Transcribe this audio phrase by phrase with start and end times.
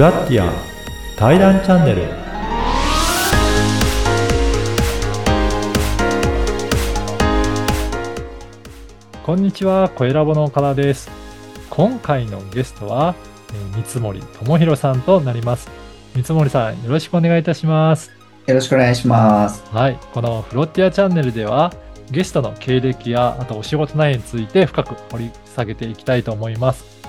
[0.00, 0.50] ラッティア
[1.14, 2.06] 対談チャンネル
[9.22, 11.10] こんにちは、小ラボの岡田です。
[11.68, 13.14] 今回のゲストは、
[13.52, 15.68] えー三森智弘さんとなります。
[16.14, 18.10] 三森さん、よろしくお願いいたします。
[18.46, 19.62] よろしくお願いします。
[19.70, 21.74] はい、このフロティアチャンネルでは、
[22.10, 26.99] ゲストの経歴や、あとお仕事内容について深く掘り下げていきたいと思います。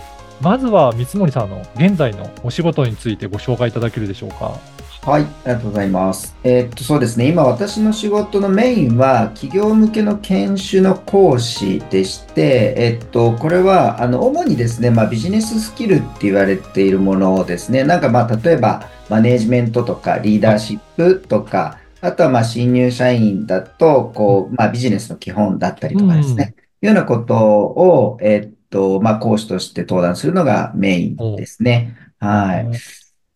[0.42, 4.58] まずは三森さんの現在のお仕事についてご紹介いただけるでしょうか。
[5.04, 6.36] はい、ありがとうございます。
[6.44, 31.96] えーっと、そうですね、今私の仕事のメインは企業向けの研修の講師でして、えーっと、これは、あの、主にですね、まあ、ビジネススキルって言われているものをですね、なんかまあ、例えば、マネージメントとか、リーダーシップとか、あとはまあ、新入社員だと、こう、まあ、ビジネスの基本だったりとかですね、いうようなことを、えーっと、まあ、講師として登壇するのがメインですね。
[32.20, 32.72] はい。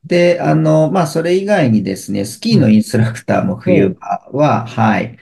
[0.04, 5.18] で、あの、まあ、それ以外にですね、スキーのインストラクターも冬場は、はい、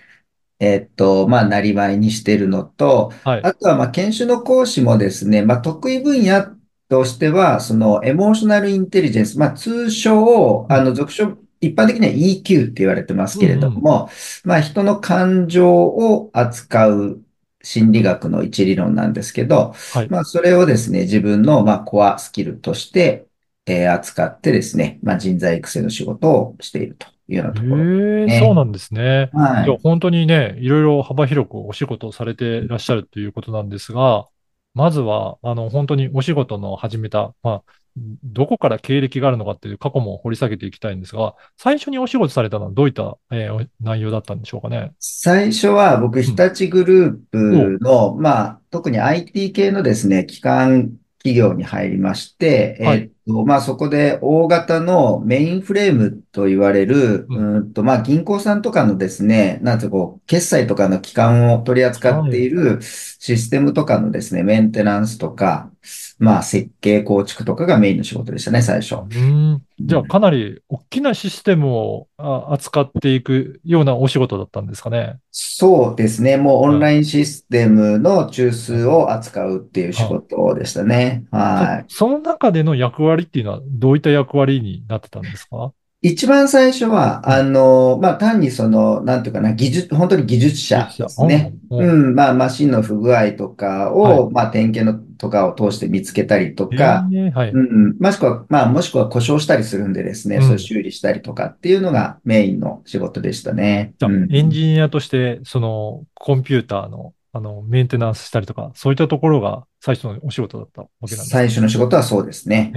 [0.59, 3.43] えっと、まあ、なりわいにしてるのと、はい。
[3.43, 6.45] あとは、まあ、研修の講師もですね、まあ、得意分野
[6.89, 14.09] としては、その、エモーショナルインテリジェンス、まあ、通称、あの、俗称、一般的には EQ って言われてますけれども、
[14.43, 17.22] まあ、人の感情を扱う
[17.63, 20.09] 心理学の一理論なんですけど、はい。
[20.09, 23.27] まあ、それをですね、自分の、まあ、コアスキルとして、
[23.65, 27.85] えー扱ってですね、まあ、人材育成の仕事をしているというようなところ。
[27.85, 29.31] ええねそうなんですね。
[29.33, 34.27] はいじゃあ本当にね、いろいろ幅広くお仕事をされていらっしゃるということなんですが、
[34.73, 44.93] まずは、あの、本当にお仕事の始めた、まあ、どこから経歴があるのかっていう過去も掘り下げていきたいんですが、最初にお仕事されたのはどういった、えーお内容だったんでしょうかね？
[44.99, 52.97] 最初は僕、日立グループの、まあ、特に IT 系のですね、基幹企業に入りまして、はい。
[52.97, 65.71] えっと、まあ、そこで大型のメインフレームと言われる、ううんんと、まあ、銀行さんとかのですね、なんていうかこう、決済とかの基幹を取り扱っているシステムとかのですね、メンテナンスとか、
[66.19, 68.95] まあ、設計構築とかがメインの仕事でしたね、最初。
[68.95, 69.61] うーん。
[69.79, 75.17] じゃあかなり大きなシステムをあ扱っていくようなお仕事だったんですかね。
[75.31, 76.37] そうですね。
[76.37, 81.25] もうオンラインシステムの中枢を扱うっていう仕事でしたね。
[81.31, 85.73] はそその中での役割っていうのはどういった役割になってたんですか？
[85.79, 85.82] い。
[86.03, 91.53] 一番最初は、あの、まあ、単にその、なんていうかな、技術、本当に技術者ですね。
[91.71, 91.89] うん。
[91.89, 97.51] うん、まあ、マシンの不具合とかはを、まあ、点検のとかを通して見つけたりとか、えーはい。
[97.51, 100.43] うん、もしくは、まあ、もしくは故障したりするんでですね、うん。
[100.43, 103.93] そう修理したりとかっていうのがメインの仕事でしたね。
[103.97, 104.35] じゃあ、うん。
[104.35, 112.71] エンジニアとして、その、コンピューターの、あの、メンテナンスしたりとか、そういったところが最初のお仕事だったわけなんですか最初の仕事はそうですね。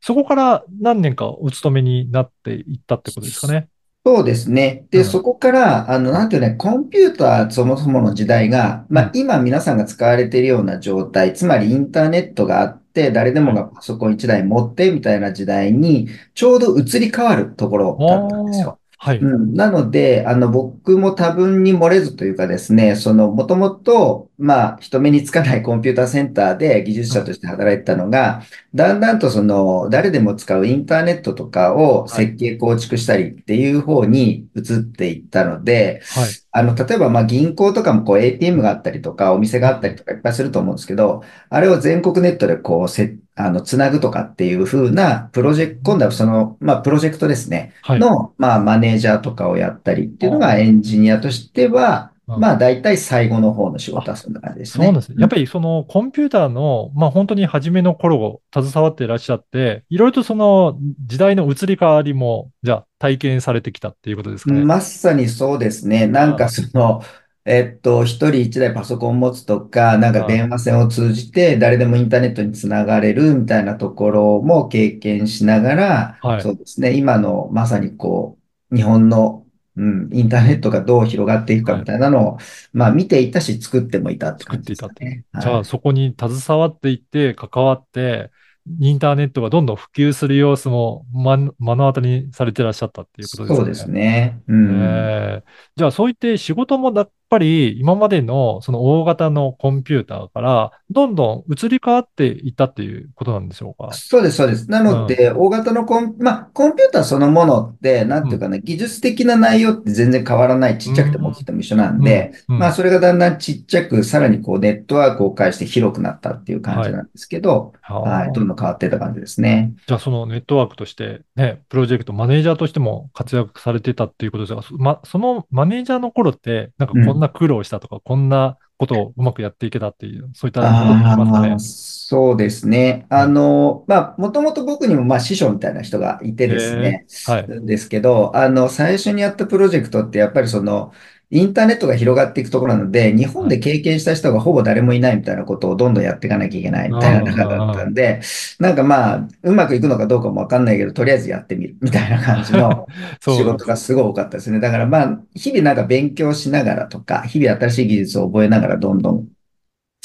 [0.00, 3.68] そこから何年かお勤めになっていったってことですかね？
[4.06, 4.86] そうですね。
[4.90, 18.78] で、うんそこから、あの、なんていうね、コンピューターそもそもの時代が、まうんあ、今皆さんが使われているような状態、つまりインターネットがあって、誰でもがパソコン1台持ってみたいな時代に、ちょうど移り変わるところだったんですよ。
[19.00, 19.18] はい。
[19.18, 28.42] うん、なので、あの、僕も多分に漏れずというかですね、その、もともと、まあ、人目につかないコンピューターセンターで技術者として働いてたのが、
[28.74, 36.28] だんだんとその、誰でも使うインターネットとかを設計構築したりっていう方に移っていったので、はい。
[36.50, 47.72] あの、例えば、まあ、銀行とかもこう ATM があったりとか、お店があったりとかいっぱいすると思うんですけど、あれを全国ネットでこう、せ、あの、つなぐとかっていう風なプロジェクト、今度はその、まあ、プロジェクトですね。
[47.82, 47.98] はい。
[48.00, 54.84] の、まあ、マネージャーとかをやったりっていうのがエンジニアとしては、うんまあ、大体最後の方の仕事はそんな感じですね。
[54.84, 55.16] そうなんですね。
[55.18, 64.62] やっぱりそのコンピューターの、まあ本当に初めの頃を携わっていらっしゃって、いろいろとその時代の移り変わりも、じゃあ体験されてきたっていうことですかね。
[64.62, 66.06] まさにそうですね。
[66.06, 67.02] なんかその、
[67.50, 76.94] えっと、一人一台パソコンを持つとか、なんか電話線を通じて誰でもインターネットにつながれるみたいなところも経験しながら、はいそうですね。
[76.94, 78.36] 今のまさにこ
[78.70, 79.46] う、日本の、
[79.76, 82.38] うん、インターネットがどう広がっていくかみたいなのを、
[82.74, 85.42] まあ見ていたし作ってもいたって作っ感じていたっていうですかね。。
[85.42, 88.30] じゃはいあそこに携わっていって、関わって、
[88.78, 93.56] インターネットがどんどん普及する様子も目目の当たりにされてらっしゃったっていうことですね。
[93.56, 94.42] そうですね。
[94.48, 94.70] うん。
[94.82, 95.44] ええ
[95.76, 103.92] じゃあ、そういって仕事もだぱり今までのその大型のコンピューターからどんどん移り変わっていったっていうことなんでしょうか？
[103.92, 104.70] そうです、そうです。
[104.70, 104.84] なうん。
[104.86, 108.28] ので、大型のコン、まあ、コンピューターそのものって、なんうん。
[108.28, 110.78] ていうかな、技術的な内容って全然変わらない。
[110.78, 110.92] ちうん。
[110.94, 112.04] っちゃくても大きくても一緒なんうん。
[112.04, 112.74] で、まあ、うん。
[112.74, 116.90] それがだんだんちっちゃく、さらにこう、ネットワークを介して広くなったっていう感はい。
[116.90, 118.60] じなんですけど、はい、どんどんはあ。
[118.62, 119.74] 変わっていった感じですね。
[119.86, 127.17] じゃあ、そのネットワークとして、ね、プロジェクトマネージャーとしても活躍されてたっていうことですが、そま、そのマネージャーの頃って、なんかうん。
[127.18, 130.74] こんな苦労したとか、こんなことをうまくやっていけたっていう、そういった
[131.14, 131.58] こすね。
[131.58, 133.06] そうですね。
[133.10, 133.34] あはい。
[133.34, 137.52] の、まあ、もともと僕にも、まあ、師匠みたいな人がいてえですえ、ね、はい。
[137.66, 140.92] ですけど、あの、最初にやったプロジェクトって、やっぱりその、
[141.30, 143.54] インターネットが広がっていくところなので、日本はい。
[143.54, 148.20] で経験した人がほぼ誰もいないみたいなことをどんどんやっていかなきゃいけないあみたいな中だったんで、
[148.58, 152.58] なんかまあ、うまくいくのかどうかもわかんないけど、とりあえずやってみるみたいな感じあ。
[152.58, 152.88] の
[153.20, 153.42] 仕。
[153.44, 154.60] 事がすごい多かったですね。
[154.60, 159.28] だからまあ、日々なんか勉強しながらとか、日々新しい技術を覚えながらどんどん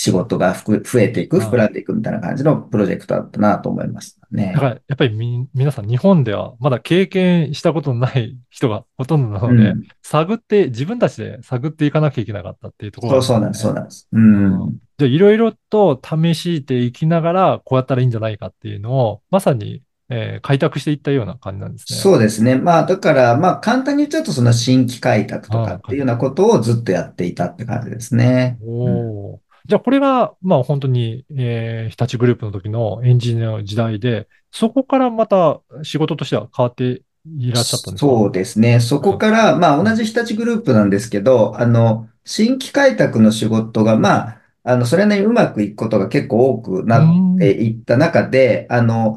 [0.04, 4.52] 仕事がふく増えていく、膨らんでいくみたいな感じのプロジェクトだったなと思いますね。
[4.54, 9.84] だから、やっぱりみ、皆さん日本ではまだ経験したことのない人がほとんどなので、うん。
[10.02, 13.74] 探って、自分たちで探っていかなきゃいけなかったっていうところがあるんでそうそうなんです、そう。
[13.74, 14.10] なんです。
[14.12, 14.54] ううん。
[14.66, 14.78] ん。
[14.98, 21.98] じゃあ、いろいろと試していきながら、こうやったらいいんじゃないかっていうのを、まさに、えー開拓していったような感じなんですね。
[21.98, 22.56] そうですね。
[22.56, 28.58] まあ、だから、まあ、簡単に言っちゃうと、その新規開拓とかっていうようなことをずっとやっていたって感じですね。
[28.62, 28.68] うん。
[28.68, 29.43] おお。
[29.66, 38.14] じゃあ、これが、まあ、本当に、えー日立グループの時のエンジニアの時代で、そこからまた仕事としては変わっていらっしゃったんですか？
[38.16, 38.80] そうですね。
[38.80, 47.64] そこから、まあ、同じ日立グループなんですけど、あの、新規開拓の仕事が、まあ、あの、それなりにうまくいくことが結構多くうなってん。
[47.64, 49.16] いった中で、あの、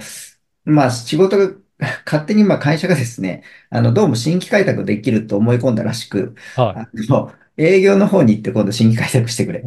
[0.65, 1.55] まあ、仕事が、
[2.07, 6.81] 勝手に、まあ、会社がですね、あの、どうも新規開拓できると思い込んだらしく、はい。
[6.81, 9.63] あの、営業の方に行って今度新規開拓してくれ。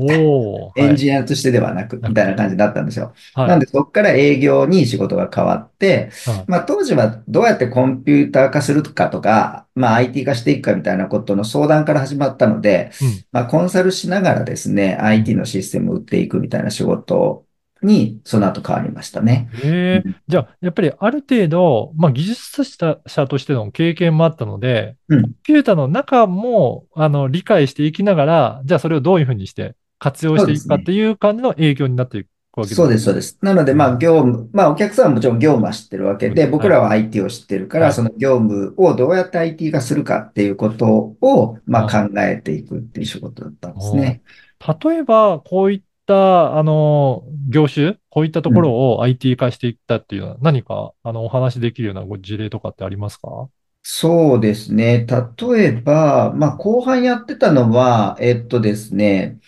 [0.75, 2.13] エンジニアとしてではなく、み。
[2.13, 3.13] たいな感じだったんですよ。
[3.33, 3.47] はい。
[3.47, 6.43] なんで、そこから営業に仕事が変わって、はい。
[6.47, 13.25] まあ、当時はどうやってコンピューター化するかとか、まあ、IT 化していくかみたいなことの相談から始まったので、うん。
[13.31, 15.05] まあ、コンサルしながらですね、うん。
[15.05, 17.45] IT のシステムを売っていくみたいな仕事
[17.81, 19.49] に、その後変わりましたね。
[19.53, 25.33] ええじゃあ、やっぱりある程度、まあ、技術者としての経験もあったので、コンうん。
[25.43, 30.83] ピューターの中も、あの、理解していきながら、じゃあそれをどういうふうにして活用していくかっ。
[30.83, 33.37] ていう感じの営業になっていくわけですそうです、そうです。
[33.41, 33.97] なので、まあ、ね。
[33.97, 36.69] 業務、まあ、お客さんはもちろん業務は知ってるわけで、僕はい。
[36.69, 37.93] らは IT を知ってるから、はい。
[37.93, 40.87] その業務をどうやって IT 化するかっていうこと
[41.21, 44.21] を、まあ、あ考えていくっていう仕事だったんですおね。
[44.83, 48.59] 例えば、こういった、あの、業種、こういったとうん。
[48.59, 53.49] ころを IT 化していったっていうのは、何か、あの、お話しできるようなご事例とかってありますか？
[53.81, 55.05] そうですね。
[55.07, 59.39] 例えば、まあ、後半やってたのは、えっとですね、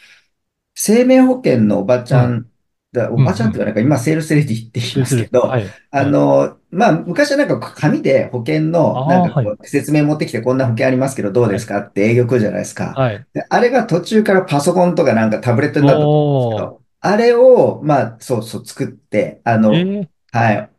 [0.75, 2.17] 生命保険のおばちうん。
[2.17, 2.51] ゃん、
[2.93, 3.25] だ、おうん。
[3.25, 3.59] ばちゃんってうん。
[3.59, 5.15] 言わないか、今、セールスレディって言います。
[5.15, 5.75] すけど、はい。
[5.91, 6.21] あはい。
[6.21, 9.23] の、まあ、昔はなんか紙で保険の、なん。
[9.23, 11.53] かこう、説明持ってきて、こんな保険ありますけど、どうはい。
[11.53, 13.01] ですかって営業来るじゃないですか。
[13.01, 13.27] はい。
[13.33, 16.55] で、あれが途中からパソコンとかなんかタブレットになったと思うんですけ。
[16.55, 20.71] ど、あれを、まあ、そうそう作って、あの、ええはい、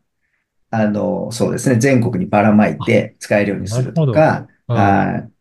[0.70, 4.10] あの、そうですね、全国にばらまいあ、て使えるようにすると。
[4.10, 4.74] か、うん。
[4.74, 5.32] はい。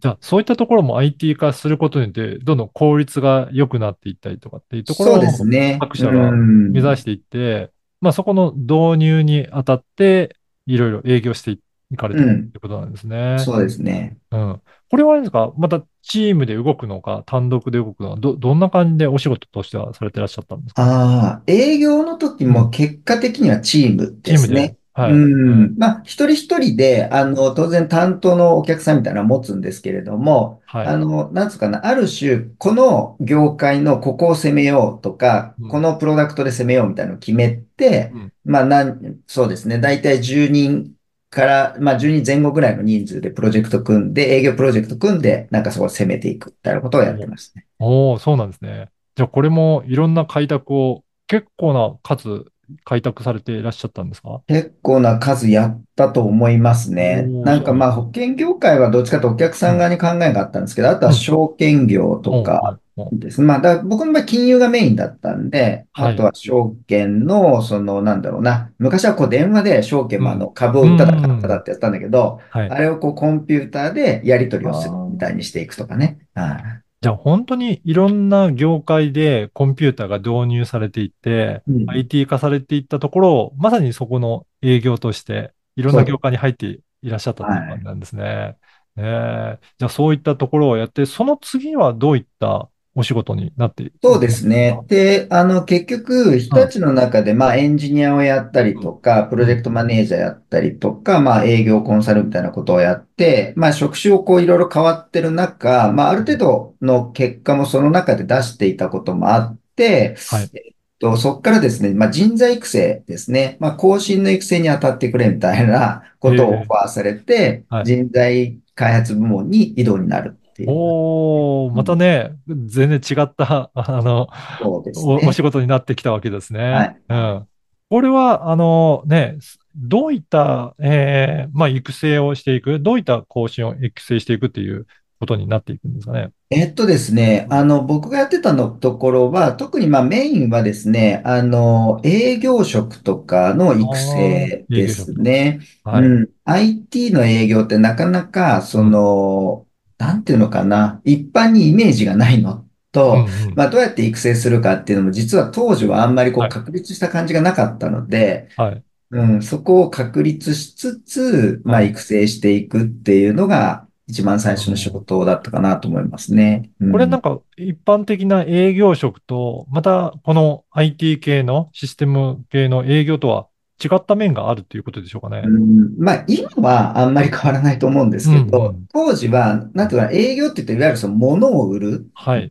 [0.00, 5.88] じゃあ、そういったところも IT 化することによって、どんどん効率が良くなっていったりとかっていうとこそうですろをね。
[5.88, 7.04] う各社が目指しん。
[7.04, 11.58] ていって、まあそこの導入にあたって、いろいろ営業して
[11.90, 12.36] いかれたとうん。
[12.36, 13.36] いうことなんですね。
[13.38, 14.18] そうですね。
[14.30, 14.60] うん。
[14.90, 15.52] これはあれですか？
[15.56, 20.82] またチームで動くのか、単独で動くのか、ど、どんな感じでお仕事としてはされてらっしゃったんですか？
[20.82, 22.52] ああ、営業の時うん。
[22.52, 24.76] も結果的にはチームチームで。
[24.96, 25.12] うはい。
[25.12, 25.62] うん。
[25.72, 25.74] ん。
[25.78, 30.86] まあ、一人一人で、あの、当然担当のお客さんみたいなのを持つんですけれども、はい。
[30.86, 35.68] あの、なんつうかな、ある種、この業界のここを攻めようとか、うん。
[35.68, 38.32] このプロダクトで攻めようみたいなのを決めて、うん。
[38.44, 40.92] まあ、なん、そうですね、大体10人
[41.30, 47.66] から、まあ、10人前後ぐらいの人数でプロジェクト組んで、営業プロジェクト組んで、なんかそこを攻めていくみたいなことをやってますね。
[47.78, 48.88] おお、そうなんですね。
[49.16, 52.46] じゃあ、これもいろんな開拓を結構な数
[52.84, 54.42] 開拓されていらっしゃったんですか？
[54.46, 57.22] 結構な数やったと思いますね。
[57.22, 57.92] なんかまあ。
[57.92, 62.78] 保険業界はどっちかというとお客うん、さん側に考えがあったんですけど、あとはうん、証券業とか
[63.12, 63.46] ですね。
[63.46, 66.16] まあだ僕の場合金融がメインだったんで、あはい。
[66.16, 72.70] とは証券の、そのなんだろうな、昔はこう電話で証券うん、もあの株をう売っただ買っただん、ってやったんだけど、はい。
[72.70, 76.18] あれをこうコンピューターでやり取りあをするみたいーにしていくとかね。
[76.34, 76.85] はい。
[77.06, 81.88] じゃあ、本当にいろんな業界でコンピューターが導入されていって、うん。
[81.88, 86.18] IT 化されていったところを、まさにそこの営業として、いろんな業。
[86.18, 87.68] 界に入っていらっしゃったというはい。
[87.68, 88.58] 感じなんですね。
[88.96, 94.84] えー、じゃあそういったところをやって、その次はどういったお仕事になっていくそうですね。
[94.86, 96.66] で、あの、結局、日はい。
[96.66, 98.80] 立の中で、まあ、エンジニアをやったりうん。
[98.80, 99.46] とか、プロうん。
[99.46, 110.50] ジェクトマネージャーやったりとか、まあ、営業コンサルみたいなことをやって、まあ、職種をこう、いろいろ変わってる中、まあ、ある程度の結果もその中で出していたこともあって、はい。
[110.54, 113.56] えっと、そこからですね、まあ、人材育成ですね。
[113.60, 117.86] まあ、後進の育成に当たってくれみたいなことをオええファーされて、はい。
[117.86, 120.70] 人材開発部門に異動になるっていう。
[120.70, 125.42] おー、またうんね、全然違った、 あの、そうですお、お仕ね。
[125.42, 126.60] 事になってきたわけですね。
[126.70, 127.02] はい。
[127.08, 127.48] うん。
[127.90, 129.38] これは、あのね、
[129.76, 134.86] どういった、えーまあ、育成をしていく、どういった講師を育成していくっていう
[135.20, 136.30] ことになっていくんですかね？
[136.48, 145.12] えっとですね、あの、僕がやってたのところは、特にまあメインはですね、あの、営業職とかの育成です。
[145.14, 145.58] ね。
[145.84, 146.04] はい。
[146.06, 146.28] うん。
[146.44, 148.90] IT の営業ってなかなか、そうん。
[148.90, 149.65] の、
[149.98, 153.54] なんていうのかな、一般にイメージがないのうん、と、うん。
[153.54, 156.50] まあどうやって育成するかっていうのも、実は当時はあんまりこうはい。
[156.50, 158.82] 確立した感じがなかったので、はい。
[159.10, 161.90] うん、そこを確立しつつ、まあはい。
[161.90, 166.70] 育成していくっていうのが、一番あ最初の仕の事だったかなと思いますね。
[166.80, 166.92] うん。
[166.92, 173.48] これなんか一般的な営業職と、またこの IT 系のシステム系の営業とは
[173.82, 175.42] 違った面があるということでしょうかね。
[175.44, 178.86] うん、まあ、今はあんまり変わらないと思うんですうんうけど、ん。
[178.92, 182.10] 当時は、なんていうかな、営業って言って、いわゆるその物を売る。
[182.14, 182.50] はい。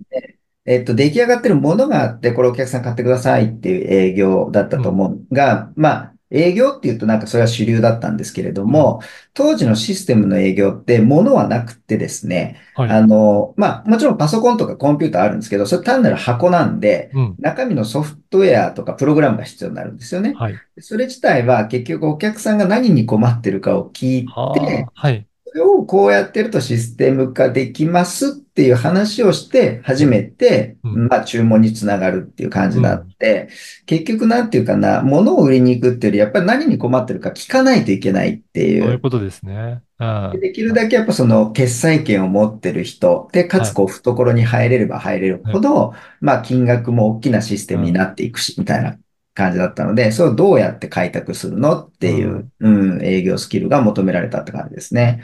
[0.65, 4.83] えっと、出来上がってるものがあって、これお客さん買ってくださいっていう営業だったうん。
[4.83, 8.71] と思うが、まあ、営業っていうとなんかそれは主流だったんですけれどうん。
[8.71, 8.99] も、
[9.33, 12.89] 当時のシステムの営業って物はなくってですね、はい。
[12.89, 17.35] あの、まあ、もちろんパソコンとかコンピューターあるんですけど、それ単なる箱なんで、うん。
[17.39, 20.33] 中身のソフトウェアとかプログラムが必要になるんですよね。
[20.33, 20.59] はい。
[20.79, 25.27] それ自体は結局お客さんが何に困ってるかを聞いて、はあ、はい。
[25.55, 30.11] それをこうやってるとシステム化できますっていう話をして初うん。
[30.11, 31.09] めて、うん。
[31.09, 33.15] まあ注文につながるっていう感じがあっうん。
[33.19, 33.49] て、
[33.85, 38.83] 結局なんていうかな、物を売りに行くっていうより、やっぱり何に困ってるか聞かないといけないっていう。
[38.83, 39.83] そういうことですね。
[39.99, 40.41] うん。
[40.41, 43.73] できるだけやっぱその決済権を持ってる人で、かつい。
[43.73, 45.55] こう懐に入れれば入れるはい。
[45.55, 47.81] ほど、まあ金額も大きなシステうん。
[47.81, 48.97] ムになっていくし、みたいな
[49.35, 52.95] 感じだったので、それをどうやって開拓するのっていう、うん。
[52.95, 55.21] うん、営業スキルが求められたって感じですね。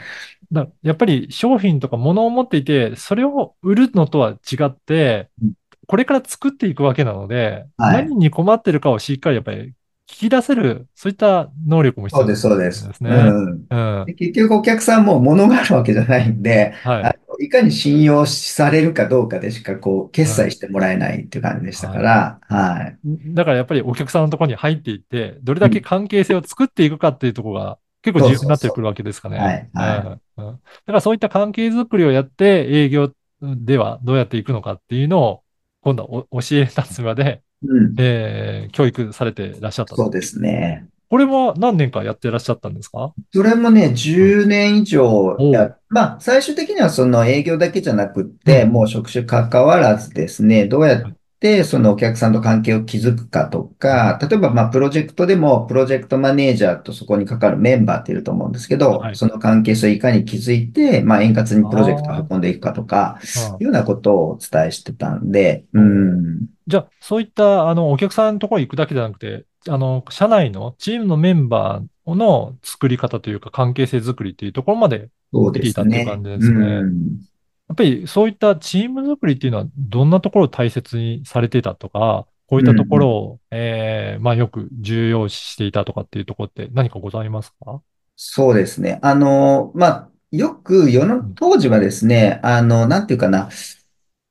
[0.52, 5.54] だ、やっぱり商品とか物を持っていて、それを売るのとは違って、うん
[5.88, 8.06] これから作っていくわけなので、はい。
[8.06, 9.74] 何に困ってるかをしっかりやっぱり
[10.08, 12.88] 聞き出せる、そういった能力も必そうです、要なんそうです。
[12.88, 13.10] ですね。
[13.10, 14.00] うん。
[14.00, 14.06] うん。
[14.06, 17.20] で結局お客さんも物があるわけじゃないんで、はい。
[17.46, 20.52] いかに信用されるかどうかでしかこう決済うん。
[20.52, 22.02] してもらえないっていう感じでしたかはい。
[22.02, 23.00] ら、はい。
[23.06, 25.82] だからやっぱりお客さんのところに入っていって、どれだけうん。
[25.82, 29.42] 関係性を作っていくかっていうところが結構そう重要にそうそなってくるわけですかう。
[29.42, 29.56] はね。
[29.56, 29.82] い、うん。
[29.82, 30.42] はい。
[30.42, 30.46] うん。
[30.46, 35.44] だからそういった関係づくりをやって営業ではどうやっていくのかっていうのを
[35.82, 37.98] 今度はお教え立つまで、うん。
[37.98, 40.00] えー教育されていらっしゃったと。
[40.00, 40.88] そうですね。
[41.12, 43.14] これは何年かやってらっしゃったんですか？
[43.34, 43.96] それもね、うん。
[43.96, 45.52] 10年以上おう。
[45.52, 48.88] や、まあ、最終的にはその営業だけじゃなくって、もううんうん。
[48.88, 51.16] 職種関わらずですね、どうやっはい。
[51.42, 59.16] てそのお客さんと関係を築くかとうんか、例えばまあ、プロジェクトでも、プロジェクトマネージャーとそこに関わるメンバーっていると思うんですけど、はい。
[59.16, 63.20] その関係性をいかに築いて、まあ、円滑にプロジェクトをあ運んでいくかとか。
[63.60, 76.38] いうようなことをお伝えしてたんで、うん、じゃあ、そういった、あの、お客さんのところに行くだけじゃなくて、あの、社内のチームのメンバーの作り方というか、関係性作りっていうところまでそうで見ていたっていう感すね。
[76.40, 76.82] じでうすね。
[76.82, 77.31] ん。
[77.72, 87.82] やっぱりそういったチーム作りっていうのは、どんなところを大切にされていたとか、こういったところうんうんを、えー、まあよく重要視していたとかっていうところって何かございますか？
[88.18, 89.00] そうですね。
[89.02, 91.34] あの、まあ、よく世の、うん。
[91.36, 93.50] 当時はですね、あの、なんていうかな、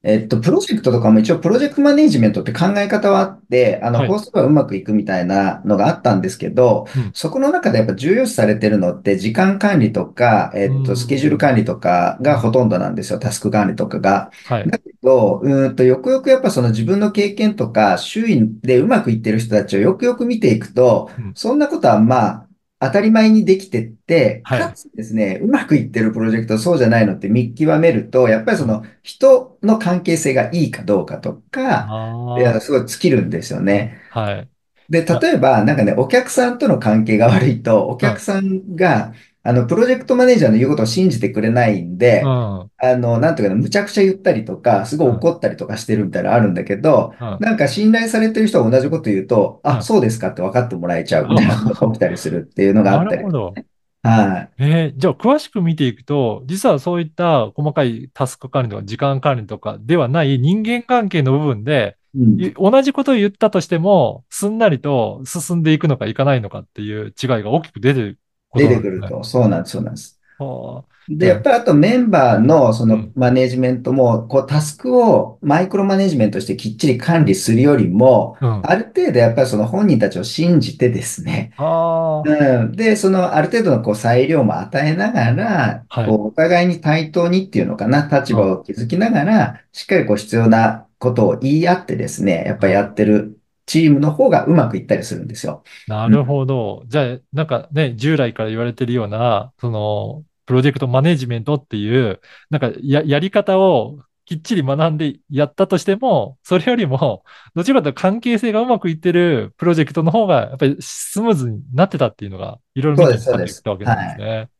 [0.03, 4.09] えっと、プロジェクトとかも一応プロジェクトマネジメントって考え方はあって、あの、はい。
[4.09, 7.13] こうすればうまくいくみたいなのがあったんですけど、うん。
[7.13, 11.39] そこの中でやっぱ重要視されてるのって時間管理とか、えうっと、スケジュールん。
[11.39, 12.33] 管理とかうん。
[12.33, 13.19] がほとんどなんですよ。
[13.19, 14.31] タスク管理とかが。
[14.45, 14.71] はい。
[14.71, 21.35] だけど、うーんと、よくよくやっぱその自分の経験とか、周囲でうまくいってる人たちをよくよく見ていくと、うん。
[21.35, 22.47] そんなことはまあ、
[22.81, 24.75] 当たり前にできてって、かはい。
[24.75, 28.73] つですね、うまくいってるプロジェクト、そうじゃないのって見極めると、やっぱりそうん。
[28.73, 31.95] の人の関係性がいいかどうかとか、
[32.35, 33.99] いや、あすごい尽きるんですよね。
[34.09, 34.21] あ。
[34.21, 34.51] はい。
[34.89, 38.11] で、あ、例えば、なんかね、お客さんとの関係が悪いと、おうん。
[38.11, 42.71] 客さんが、あの、プロジェクトマネージャーの言うことを信じてくれないんで、うん。
[42.79, 45.15] あの、なんていうかな、むちゃくちゃ言ったりとか、すごいうん。
[45.17, 47.41] 怒ったりとかしてるみたいなのあるんだけど、うん。
[47.41, 49.83] なんか信頼されてる人が同じこと言うと、あ、うん。
[49.83, 53.23] そうですかって分かってもらえちゃうみたいなことが起きたりするっていうのがあなったり。
[53.23, 53.55] るほど。
[54.03, 54.53] はい。
[54.59, 62.41] えーじゃあ詳しく見ていくと、実はそういった細かいタスク管理とか時間管理とかではない人間関係の部分で、うん。
[62.41, 68.17] い同じことを言ったとしても、すんなりと進んでいくのかいかないのかっていう違いが大きく出て
[68.55, 68.69] 出。
[68.69, 69.25] てくると。
[69.25, 70.19] そうなんです、そうなんです。
[70.39, 78.61] はあ、で、やっぱりあとメンバーのそのうん、マネジメントも、こうタスクをマイクロマネジメントしてきっちり管理するよりも、うん。
[78.65, 82.73] ある程度やっぱりその本人たちを信じてですね、うん。
[82.73, 86.07] で、そのある程度のこう裁量も与えながら、はい。
[86.07, 93.40] こうお互いに対等にっていうのかな、立うん、場を築きながら、しっかりこう必要なことを言い合ってですね、やっぱりやってる
[93.71, 95.63] チームの方がうまくいったりするんですよ。
[95.87, 95.95] うん。
[95.95, 96.85] なるほど。
[96.87, 107.25] じゃあ、なんかね、従来から言われてるような、その、プロジェクトマネジメントっていう、なんかや、やり方をきっちり学んでやったとしても、それよりも、
[107.55, 113.65] どちらかというと関係性がうまくいってるプロジェクトの方が、やっぱりスムーズになってたっていうのが、いろいろ見てそうです、そうです。
[113.65, 114.31] 分かってわけなんですはい。
[114.47, 114.51] ね。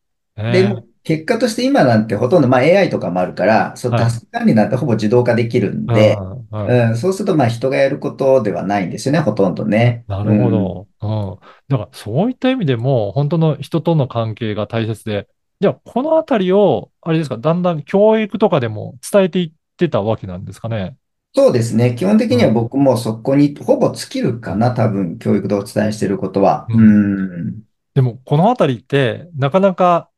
[0.51, 3.89] で、結果として今なんてほとんど、まあ AI とかもあるから、そ。
[3.91, 6.89] のタスク管理なんてほぼ自動化できるんうで、ん、うん。
[6.91, 10.05] うん、そうするとまあ人がやることではないんですよね、ほとんどね。
[10.07, 10.51] なるほうん。
[10.51, 10.89] ど。
[11.03, 11.39] うん。
[11.69, 15.29] だから、そういった意味でも、本当の人との関係が大切で、
[15.61, 20.97] じゃあ、このあたりを、あれですか、だんだん教育とかでも伝えていってたわけなんですかね？
[21.35, 21.95] そうですね。
[21.95, 22.55] 基本的にはうん。
[22.55, 26.67] 僕もそこにほぼ尽きるかな、多分、教育でお伝えしていることは。
[26.69, 26.83] ううん。
[26.83, 27.63] ん。
[27.95, 30.10] でも、このあたりって、なかなか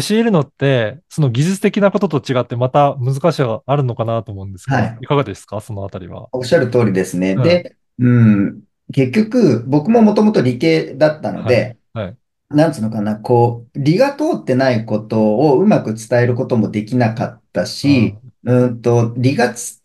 [0.00, 4.98] 教えるのって、その技術的なことと違って、また難しさがあるのかなと思うんですけど、はい。
[5.02, 6.28] いかがですか、そのあたりは。
[6.32, 7.32] おっしゃる通りですね。
[7.32, 7.42] うん。
[7.42, 8.62] で、うん。
[8.92, 11.48] 結局、僕ももともと理系だったのはい。
[11.48, 12.16] で、はい。
[12.50, 18.64] なんつうのかな、こう、理が通ってないことをうまく伝えることもできなかったし、うん。
[18.64, 19.82] うんと、理がつ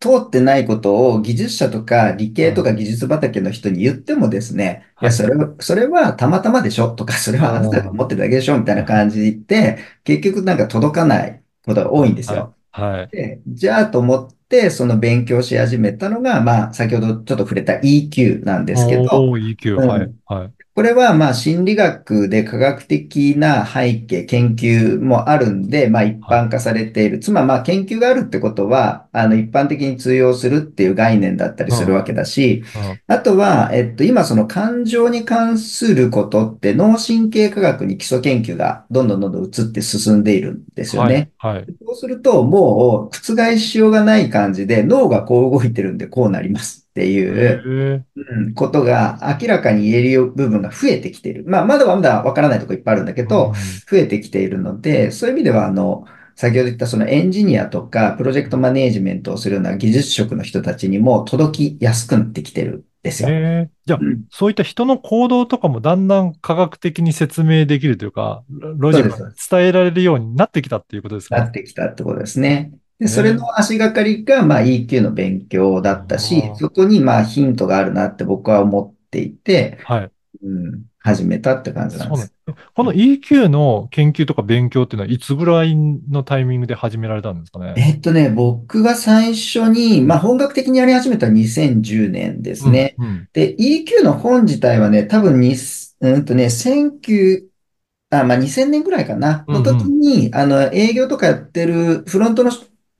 [0.00, 2.64] 通ってないことを技術者とか理系とうん。
[2.64, 5.12] か技術畑の人に言ってもですね、いや、はい。
[5.12, 8.06] それは、それはたまたまでしょとか、それうはあなたが思ん。
[8.06, 12.40] ってるだけでしょみたいな感じで、結局なんか届かないことが多いんですはい。
[12.40, 12.56] よ。
[12.72, 13.12] はい。
[13.12, 19.80] で、じゃあと思って、その勉強し始めたのが、まあ、先ほどちょっと触れた EQ なんですけど、EQ。
[19.82, 20.08] はい。
[20.08, 20.20] うん。
[20.26, 20.54] はい。
[20.80, 26.46] これはまあ心理学で科学的な背景、研究もあるんで、まあ一はい。
[26.46, 27.18] 般化されている。
[27.18, 31.76] つまりまあ研究があるってことは、あの一般的に通用するっていう概念だったりうん。
[31.76, 33.00] するわけだし、うん。
[33.08, 41.14] あとは、えっと、今その感情に関することって脳神経科学に基礎研究がどんどんどんどん移って進んでいるんですよはい。
[41.14, 41.30] ね。
[41.38, 41.70] はい。
[41.84, 48.04] そうするともう覆しようがない感じで脳がこう動いてるんでこうなりますってへいう、え。
[48.16, 51.44] うんことが明らかに言える部分が増えてきている。
[51.46, 53.52] まあ、まだまだわからないところいっぱいあるんだけうど、ん。
[53.90, 56.04] 増えてきているので、そういう意味では、あの、
[56.36, 63.28] 先ほど言ったそのエンジニアとか、プロジェクトマネージメントをするような技術職の人たちにも届きやすくなってきてるんですよ。
[63.30, 63.70] ええ。
[63.86, 64.24] じゃあ、うん。
[64.30, 68.42] そういった人の行動とかもだんだん科学的に説明できるというか、
[68.78, 69.50] ロジカルにそうです。
[69.50, 71.36] 伝えられるようになってきたっていうことですか？
[71.36, 72.72] なってきたってことですね。
[73.00, 73.34] で、それええ。
[73.34, 80.12] の足がかりが、まあ、EQ の勉強だったし、あそこに、まあ、ヒントがあるなって僕は思っていて、あはい。
[80.42, 82.34] うん、始めたって感じなんです。
[82.74, 87.74] この EQ の研究とか勉強っていうのは、いつぐらいのタイミングで始められたんですかね？
[87.76, 90.22] えっとね、僕が最初に、まあ、うん。
[90.22, 92.72] 本格的にやり始めた2010年ですうん。
[92.72, 92.96] ね。
[92.98, 93.28] うん。
[93.32, 95.54] で、EQ の本自体はね、多分に、
[96.00, 99.56] うんとね、19、あ、まあ、2000年ぐらいかな、うん。
[99.56, 99.78] のうん。
[99.78, 102.50] 時に、あの、営業とかやってるフロントの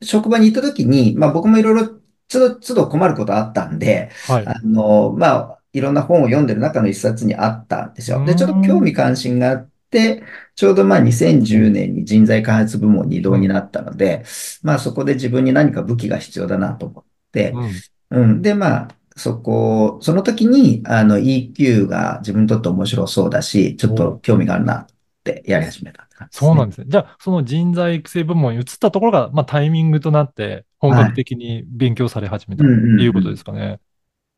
[0.03, 4.55] 職場に行った時に、まあ、僕もいろいろ、つど、都度困ることあったんで、はい。
[4.55, 8.23] あの、まあ、いろんな本を読んでる中の一冊にあったんですよ。
[8.25, 8.83] で、ちょっと興ん。
[8.83, 10.23] 味関心があって、
[10.55, 13.33] ちょうどまあ2010年に人材開発部門に異うん。
[13.33, 14.25] 動になったので、
[14.63, 17.83] まあそこで自分に何か武器が必要だなと思って、うん。
[18.11, 18.43] うん。
[18.43, 24.87] で、まあ、そこ、その時に、あの EQ が自分にとって面白そうだし、ちょっとお興味があるなっ
[25.25, 26.10] てやり始めた。
[26.31, 26.87] そうなんですね。
[26.89, 31.07] じゃあ、その人材育成部門に移ったところが、まあ、タイミングとなって、本はい。
[31.07, 33.39] 格的に勉強され始めたっうんうんていうことでうん。
[33.39, 33.81] すかね。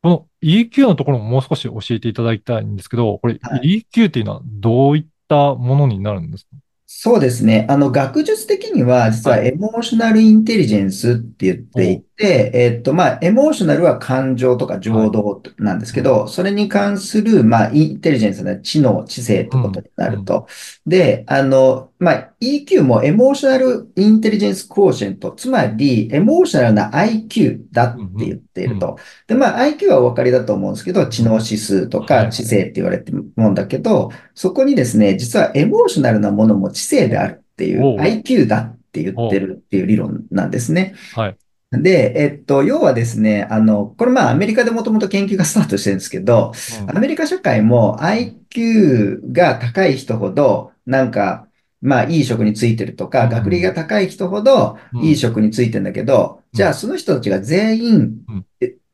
[0.03, 6.51] この EQ のところももう少し教えていただきたいんですけど、これはい EQ っていうのはどういったものになるんですか？
[6.95, 7.67] そうですね。
[7.69, 11.91] あの、学術的には、実は emotional intelligence って言って。
[11.93, 14.81] いて、えっと、まあ、 emotional は感情とかはい。
[14.81, 15.95] 情動なんですうん。
[15.95, 19.63] けど、それに関する、まあ、 intelligence な知能、知性ってうん。
[19.63, 20.11] ことになうん。
[20.11, 20.47] ると。
[20.87, 28.07] で、あの、まあ、EQ も emotional intelligence quotient、つまり、エモーショナルな IQ だうん。
[28.17, 28.71] って言っていうん。
[28.75, 28.99] ると。
[29.27, 31.25] で、まあ、IQ はお分かりだと思うんですけど、知うん。
[31.25, 32.31] 能指数とかはい。
[32.31, 37.97] 知性って言われてるもんだけど、そこにですね、実はエモーショナルなものも知性であるっていう。
[38.01, 39.41] IQ だって言って。
[39.41, 40.95] るっていう理論なんですね。
[41.15, 41.37] はい。
[41.73, 46.53] で、えっと、要はですね、あの、これまあアメリカでもともと研究がスタートしてるんですけど、
[46.83, 46.97] うん。
[46.97, 51.49] アメリカ社会もうん IQ が高い人ほど、なんか、
[51.81, 53.75] まあいい職についてるとうか、学歴がん。
[53.75, 55.05] 高い人ほどうん。
[55.05, 56.57] いい職についてるんだけど、うん。
[56.57, 58.19] じゃあその人たちが全員、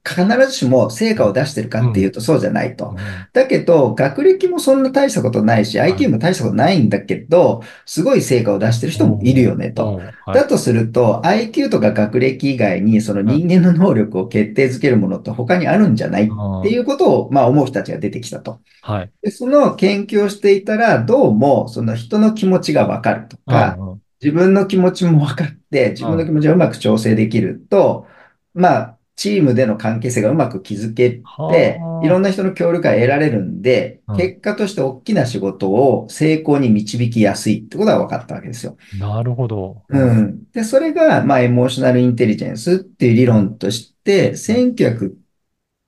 [0.06, 1.90] 必ずしも成果を出してるかうん。
[1.90, 2.94] っていうとそうじゃないと。
[2.94, 3.28] うん。
[3.32, 5.96] だけど、学歴もそんな大したことないし、はい。
[5.96, 10.00] IQ も大したことないんだけど、すごい成果を出してる人もいるよねと。
[10.30, 13.38] だとすると、IQ とか学歴以外に、そのうん。
[13.38, 18.60] 人間の能力を決定づけるものって他にあるんじゃないっうていんうことを、まあ思う人たちが出てきたと。
[18.80, 19.12] はい。
[19.22, 23.78] で、その研究をしていたら、どうも、その人の気持ちがわかるとか。
[24.20, 28.06] 自分の気持ちもわかって、自分の気持ちをうまく調整できると、
[28.54, 31.10] まあ、チームでの関係性がうまく築け
[31.50, 34.12] て、いろはんな人の協力が得られるんで、あ。
[34.14, 34.16] うん。
[34.16, 38.76] 結果として大きな仕事を成功に導きやすいってことが分かったわけですよ。
[38.92, 39.84] なるほど。
[39.88, 40.00] うん。
[40.00, 40.50] うん。
[40.52, 43.48] で、それが、まあ、エモーショナルインテリジェンスっていう理うん。
[43.48, 44.36] 論として、うん。
[44.36, 45.20] 1990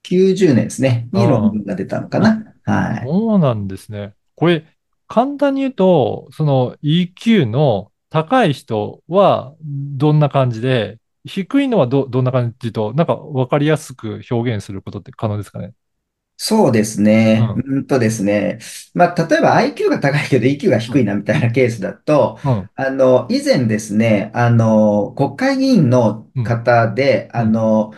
[0.03, 2.55] 年ですね、に論あ文が出たのかあ、な。
[2.65, 3.07] はい。
[3.07, 4.15] そうなんですね。
[4.35, 4.65] これ、
[5.09, 15.75] 簡単に言うと、その EQ の高い人はどんな感じで、低いのはど、どんな感じと、なんかわかりやすく表現することって可能ですかね？
[16.43, 17.53] そうですね。
[17.53, 18.59] うん、うんとですね。
[18.95, 27.43] まあ、例えば IQ が高いけど EQ がうん、低いなみたいなケースだと、うん、あの、以前ですね、あの、国会議員のうん、方で、うん。
[27.43, 27.93] あの、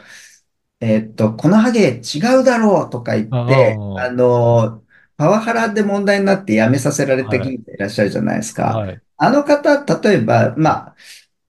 [0.80, 4.84] えっと、このハゲ違うだろうとか言っあて、ああ、の、
[5.16, 8.84] パワハラで問題になって辞めさせられたはい、議員いらっしゃるじゃないですか。
[8.84, 9.02] はい。
[9.18, 10.96] あの方、例えば、まあ、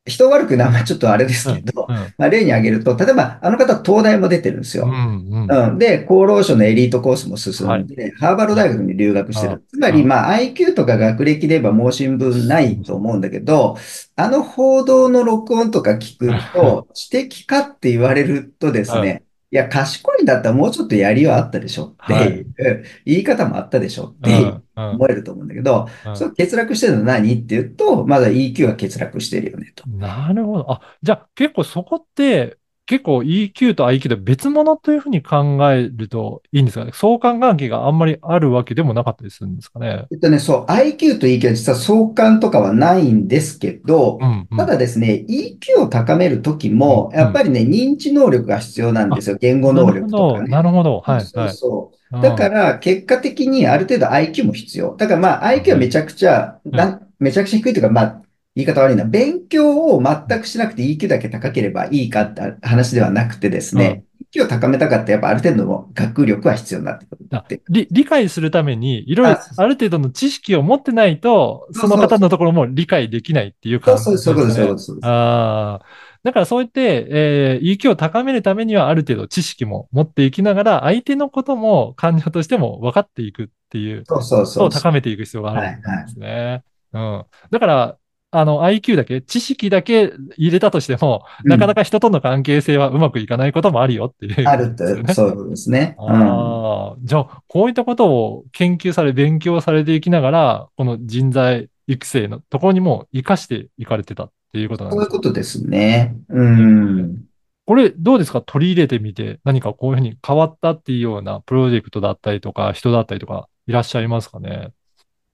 [0.05, 4.91] 人悪く言うのはまあちょっとあれですうん、けど、うん、まあ、例に挙げると、例えば、あの方、東大も出てるんですうん、よ。
[4.91, 5.47] うん。
[5.49, 5.77] うん。
[5.79, 7.83] で、厚労省のエリートコースも進はい。
[7.83, 9.63] んで、ハーバード大学に留学してある。
[9.69, 13.77] つまり、あ、まあ、IQ とか学歴で言えば申し分ないと思うんだけど、
[14.15, 22.29] あの報道の録音とか聞くと、 知的かって言われるとですうん、ね、いや、賢いんだったらもうちょっとやりはあったでしょってはい。
[22.29, 24.31] いう、言い方もあったでしょって
[24.75, 26.15] 思えると思うんだけど、うん。
[26.17, 29.87] そう欠落してるのは何っていうと、まだ EQ は欠落してるよねと。
[29.87, 30.71] なるほど。
[30.71, 36.91] あ、じゃあ結構そこって結構 EQ と IQ で別物というふうに考えるといいんですかね。
[36.93, 40.07] 相関関係があんまりあるわけでもなかったりするんですかね。
[40.11, 47.29] えっとね、そう、IQ と EQ は実は相関とかはないんですけど、うん、うん、ただですね、EQ を高めるときうん、も、やうん。
[47.29, 49.37] っぱりね、認知能力が必要なんであ、すよ。
[49.39, 50.49] 言語能力とかね。
[50.49, 51.01] なるほど。
[51.01, 52.21] はい、そうそうはい。
[52.21, 54.95] だから、結果的にある程度 IQ も必要。
[54.97, 58.21] だからまあ、IQ はめちゃくちゃ、い、なんめちゃくちゃ低いというか、まあ、
[58.55, 59.05] 言い方悪いな。
[59.05, 63.81] 勉強を全くしなくて EQ だけ高ければいいかって話ではなくてですうん。
[63.81, 67.63] ね、EQ を高めたかったらやっぱある程度の学力は必要になってくるあ、って。
[67.69, 74.75] 理、理解するために、いろいあ、ろ、ある程度の知識を持ってないと、その方のところも理解できないっていう感そうそう、そういうことです、そういうこじですかね。
[74.75, 74.85] とです。
[74.85, 75.85] そうですああ。
[76.23, 84.81] だからそうやって、えー、EQ を高めるためにはある程度知識も持っていきながら、相手のことも感情としても分かっていくっていうそうそうそうそう。
[84.81, 86.07] 高めていく必要があるはいんですはい。
[86.19, 86.63] ね。
[86.93, 87.25] うん。
[87.51, 87.99] だから、
[88.35, 91.75] あの、IQ だけ、知識だけ入れたとしても、なかなうん。
[91.75, 95.13] か人との関係性はうまくいかないこともあるよっていうことあると、ですよね。
[95.13, 96.01] そうですね。
[96.07, 96.59] うん。
[96.87, 106.15] ああ、じゃあ、こういったことを研究され、勉強されていきながら、この人材育成のところにも活かしていかれてたっていうことなんそういうですかことですね。
[106.29, 107.25] うえーん。
[107.65, 108.41] これ、どうですか？
[108.41, 114.73] 取り入れてみて、何かこういうふうに変わったっていうようなプロジェクトだったりとか、人だったりとか、いらっしゃいますかね？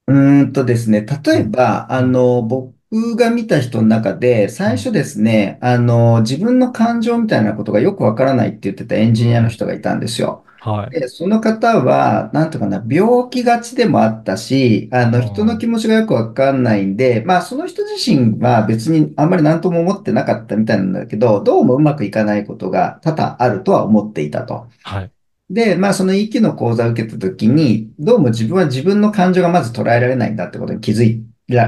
[0.07, 2.75] うーんとですね、例うん、えば、あうん、の、僕
[3.15, 9.51] が見た人の中で、うん、最初ですね、あの、自分の感情みたいなことがよくわからないって言ってたエンジニアのうん。
[9.51, 10.45] 人がいたんですよ。
[10.59, 10.99] はい。
[10.99, 24.67] で、その方は、なんとかな、病気がちでもあったし、あの、人の気うん、持ちがよくわかんないんで、まあ、その人自身は別にあんまり何とも思ってなかったみたいなんだけど、どうもうまくいかないことが多々あるとは思っていたと。
[24.83, 25.11] はい。
[25.49, 31.03] で、まあ、その EQ の講座を受けたときに、どうも自分は自分の感情がまず捉えられないんだってことに気づ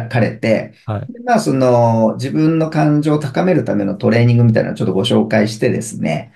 [0.10, 1.12] かれて、はい。
[1.12, 6.34] でまあ、その自分の感情を高めるためのトレーニングみたいなのをちょっとご紹介してですね、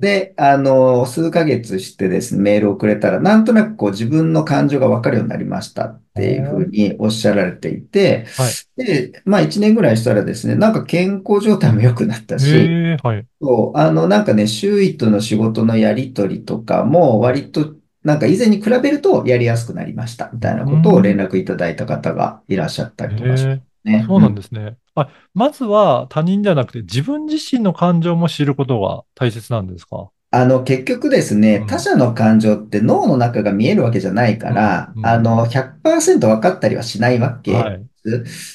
[0.00, 8.84] で、あの、数ヶ月してですね、メールをくれたら、なんとなくこう自分の感情がわかるようになりましたっていうふうにおっしゃられていて、はい。
[8.84, 13.26] で、まあ一年ぐらいしたらですね、なんか健康状態も良くなったし、ええはい。
[13.40, 17.40] そう、あの、なんかね、周囲との仕事のやりとりとかも、はい。
[17.40, 21.18] 割と、なんか以前に比べるとやりやすくなりました、みたいなことを連ん。
[21.18, 24.06] 絡いただいた方がいらっしゃったりとかしまええすね。
[24.06, 24.34] そうなんうん。
[24.34, 24.78] ですね。
[24.94, 30.10] あ、まずは他人じゃなくて自分自身の感情も知ることが大切なんですか？
[30.30, 31.90] あの、結局ですね、他うん。
[31.90, 34.56] 者の感情って脳の中が見えるわけじゃないかうん。
[34.56, 35.04] ら、うん。
[35.06, 37.86] あの、100%分かったりはしないわけはい。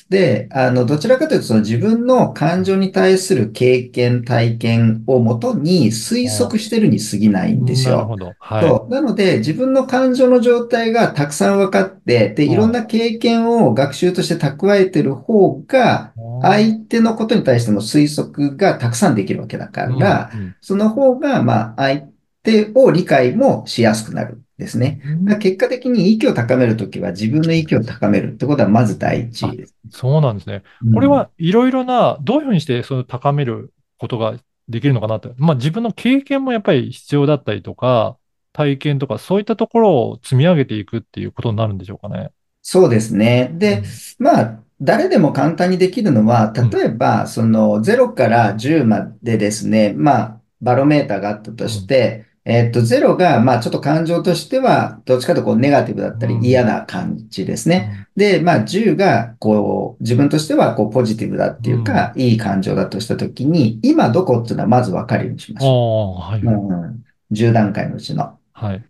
[0.09, 7.95] で、あの、どちらかというと、その自分の感情に対する経験、体験をもとに推あ測してるに過ぎないんですよ。
[7.95, 8.35] なるほど。
[8.39, 8.81] はい。
[8.81, 8.91] そう。
[8.93, 20.55] なので、自分の感情の状態がたくさん分かって、で、いろんあな経験を学習として蓄えてる方が、相あ手のことに対しての推測がたくさんできるわけだかうん、ら、うん。
[20.61, 22.07] その方が、まあ、相
[22.43, 25.01] 手を理解もしやすくなるんですうね。
[25.23, 29.75] だからん結果的に息を高めるときは自分の息を高めるってことはまず第一あ、です。
[29.91, 30.63] そうなんですね。
[30.91, 31.19] これうん。
[31.19, 35.33] はいろいろな、どういうふうにしてその高めることができるのかなと。
[35.37, 38.17] まあ自分の経験もやっぱり必要だったりとか、
[38.53, 42.31] 体験とかそういったところを積み上げていくっていうことになるんでしょうかね。
[42.61, 43.49] そうですね。
[43.53, 44.01] で、うん。
[44.19, 46.69] まあ、誰でも簡単にできるのは、うん。
[46.71, 51.69] 例えば、その0から10までですね、まあ、バロメーターがあったとうん。
[51.69, 56.67] して、えっと、0が、まあ、ちょっと感情としては、どっちかとこう、ネガティブだったり嫌うん。
[56.67, 58.07] な感じですね。
[58.17, 58.21] うん。
[58.21, 62.21] で、まあ、10が、こう、自分としては、こう、ポジティブだっていうか、うん。
[62.21, 66.17] いい感情だとしたときに、今どこっていうのはまず分かるようにしまあしょう。
[66.17, 66.41] うはい。
[66.51, 67.03] んうん。
[67.31, 68.37] 10段階のうちの。
[68.53, 68.89] はい。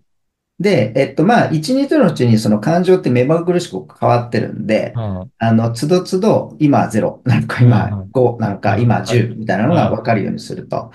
[0.60, 5.20] で、えっと、まあ、一日のうちにその感情って目まぐるしく変わってるんで、うん。
[5.22, 5.32] うん。
[5.38, 8.12] あの、つどつど、今0なのか、う今ん。
[8.12, 8.82] 5なのか、うん。
[8.82, 9.30] 今はい。
[9.30, 9.96] 10みたいなのがはい。
[9.96, 10.92] 分かるようにすると。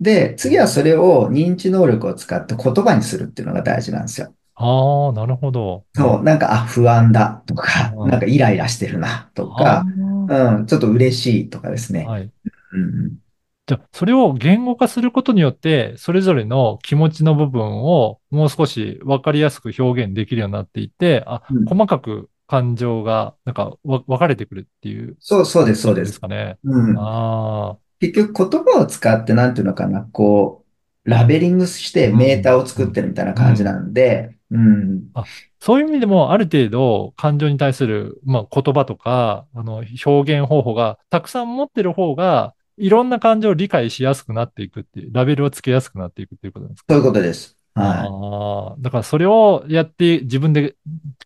[0.00, 4.34] で、次はそうんれを認知能力を使って言葉にするっていうのが大事なんですよ。
[4.54, 5.86] ああ、なるほど。
[5.96, 6.02] うん。
[6.02, 8.10] そう、なんか、あ、不安だとか、うん。
[8.10, 12.06] なんかイライラしてるなとあか、あ、うん、ちょっと嬉しいとかですね。
[12.06, 12.32] はい。
[12.72, 13.18] うんうん
[13.66, 26.12] じゃあ、それを言語化することによって、それぞれの気持ちの部分をもう少し分かりやすく表現できるようになっていて、あ、うん細かく感情が、なんかわ分かれてくるっていうそう、そうです、そうです。
[26.12, 26.58] ですかね。
[26.64, 26.96] うん。
[26.96, 30.64] ああ、結局言葉を使ってなんていうのかな、こ
[31.06, 33.36] う、ラベリングしてうん、メーターをうん、作ってるみたいなうん。
[33.36, 35.10] 感じなんで、うん。
[35.14, 35.24] あ、
[35.60, 46.94] そういう意味でも、ある程度、感情に対する、まあ、言葉とか、あの、表現方法がたくさん持ってる方が、いろんな感情を理解しやすくなっていくっていう、ラベルをつけやすくなっていくっていうことですか？
[46.94, 47.56] そういうことです。
[47.74, 48.08] はい。
[48.08, 50.74] ああ、だからそれをやって自分で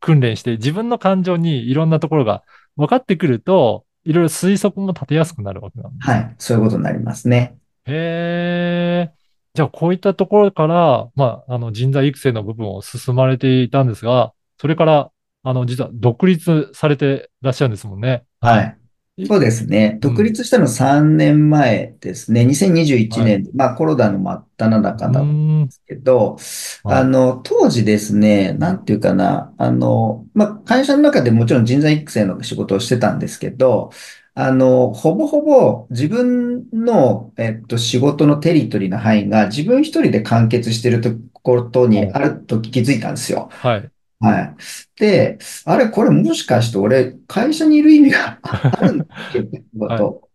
[0.01, 2.43] 訓練して自分の感情にいろんなところが
[2.77, 6.15] 分かってくると、いろいろ推測も立てやすくなるわけなんですね。
[6.15, 6.35] はい。
[6.39, 7.57] そういうことになりますね。
[7.87, 9.13] へえ。
[9.55, 15.11] じゃあこういったところから、まあ、あの人材育成の部分を進まれていたんですが、それから、
[15.43, 18.25] あの、実は独立されてらっしゃるんですもんね。
[18.41, 18.79] ははい。
[19.27, 19.99] そうですね。
[20.03, 20.17] うん。
[20.17, 22.45] 独立したの3年前ですね。
[22.45, 23.37] 2021はい。
[23.37, 25.33] 年、まあコロナの真っ只う中だった
[25.67, 25.73] んで。
[25.73, 26.37] すけど、
[26.83, 26.97] はい。
[26.97, 33.91] あの、当時ですね、なんていうかな、あの、まあ会社の中でもちろん人材育成の仕事をしてたんですけど、
[34.35, 43.49] あの、ほぼほぼ自分の、えっと、仕事のテリトリーの範囲が自分一人で完結しているとことにおあると気づいたんですよ。
[43.49, 43.91] はい。
[44.21, 44.57] はい。
[45.01, 49.99] で、あれ、これもしかして俺、会社にいる意味があ あるんだっけってこはい。
[49.99, 50.31] と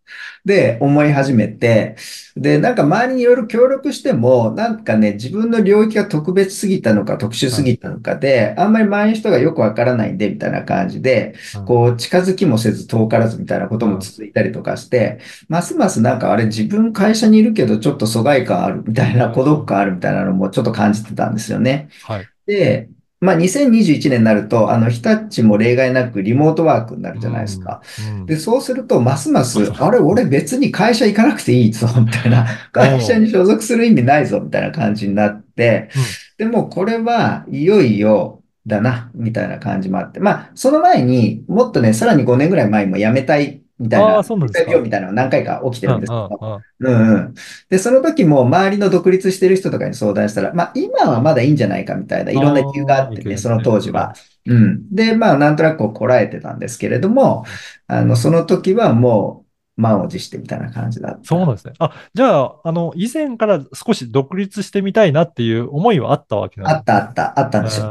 [0.45, 1.95] で思い始めて、
[2.35, 7.51] で、なんか周りにいろいろ協力しても、なんかね、自分の領域が特別すぎたのか特殊はい。
[7.51, 11.65] すぎたのかで、あんまり周りの人がよくわからないんで、みたいな感じで、うん。
[11.65, 13.99] こう、近づきもせず遠からずみたいなこともうん。
[14.01, 21.89] 続いたりとかして、ますますなんかあれ、自分会社にいるけど、ちょっと疎外感あるみたいな、孤独感あるみたいなのもちょっと感じてたんですよね。
[22.01, 22.29] はい。
[22.45, 22.89] で、
[23.21, 27.63] まあ、2021年になると、あの、日立も例外なくリモートワークになるうじゃないですん。
[27.63, 27.81] か。
[28.25, 28.39] で、うん。
[28.39, 33.19] そうすると、ますまます、あれ、俺別に会社行かなくていいぞ、みたいな、 会社。
[33.19, 36.03] に所属する意味ないぞ、みたいな感じになって、うん。
[36.37, 44.77] でもこれはいよいよだな、みたいな感じもあって、まあ、その前にもっとね、さらに5年ぐらい前にも辞めたい、みたいな、そうなんですか。
[44.79, 46.91] みたいなのが何回か起きてるんですけど、うん。
[46.91, 47.33] うんうん。
[47.69, 53.61] で、その時も周りの独立してる人とかに相談したら、まあ今はまだいいんじゃないかみたいな、いろんな理由があってね、その。
[53.61, 54.09] 当時は。
[54.09, 54.13] は
[54.45, 54.51] い。
[54.51, 54.95] うん。
[54.95, 57.45] で、まあなんとなくこらえてたんですけれども、
[57.87, 59.48] あの、その時はもう
[59.79, 61.21] 満を持してみたいな感じだった。
[61.23, 61.73] そうなんですね。
[61.79, 66.77] あ、じゃあ、あの、以前から少し独立してみたいなっていう思いはあったわけなんです。
[66.77, 67.87] あったあった、あったんですよ。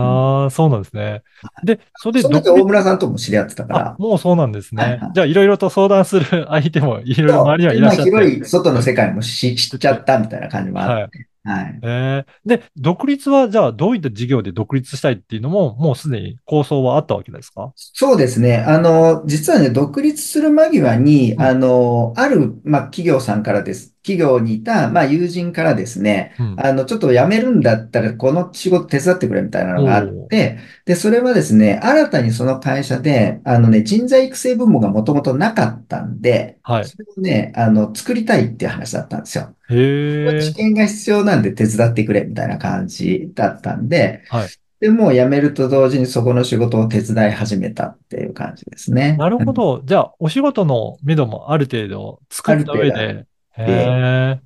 [0.00, 1.22] うんああ、そうなんですね。
[1.62, 4.82] で、それでその時大村さんとも知り合ってたかあ、ら、もうそうなんですね。
[4.82, 5.10] はいはい。
[5.12, 11.29] じゃあ、いろいろと相談する相手もいろいろ周りにはいらっしゃって、広い外のはい、世界も知知っちゃ知ったみたいな感じもあっはい。
[11.44, 11.50] て。
[11.50, 11.80] はい。
[11.82, 17.72] えー、で、独立はじゃあどういった事業で独立したいっていうのも、もうすでに構想はあったわけですか？
[17.76, 18.58] そうですね。
[18.58, 23.94] あの、実はね、独立する間際に、うん、あの、ある、まあ、企業さんからです。
[24.02, 26.56] 企業にいた、まあ、友人からですね、うん。
[26.58, 36.84] あの、ちょっと辞めるんだったら、この仕事手伝ってくれみたいなのがあって、で、それはですね、新たにその会社で、あのね、人材育成部門がもともとなかったんで、はい。
[36.86, 39.54] それをね、あの、作りたいっていう話だったんですよ。
[39.68, 44.48] へえ、知見が必要なんで手伝ってくれみたいな感じだったんで、はい。
[44.80, 49.14] でもう辞めると同時にそこの仕事を手伝い始めたっていう感じですね。
[49.18, 49.82] なるほど。
[49.84, 53.26] じゃあ、お仕事の目処もある程度作った上で、
[53.58, 54.42] へ、え、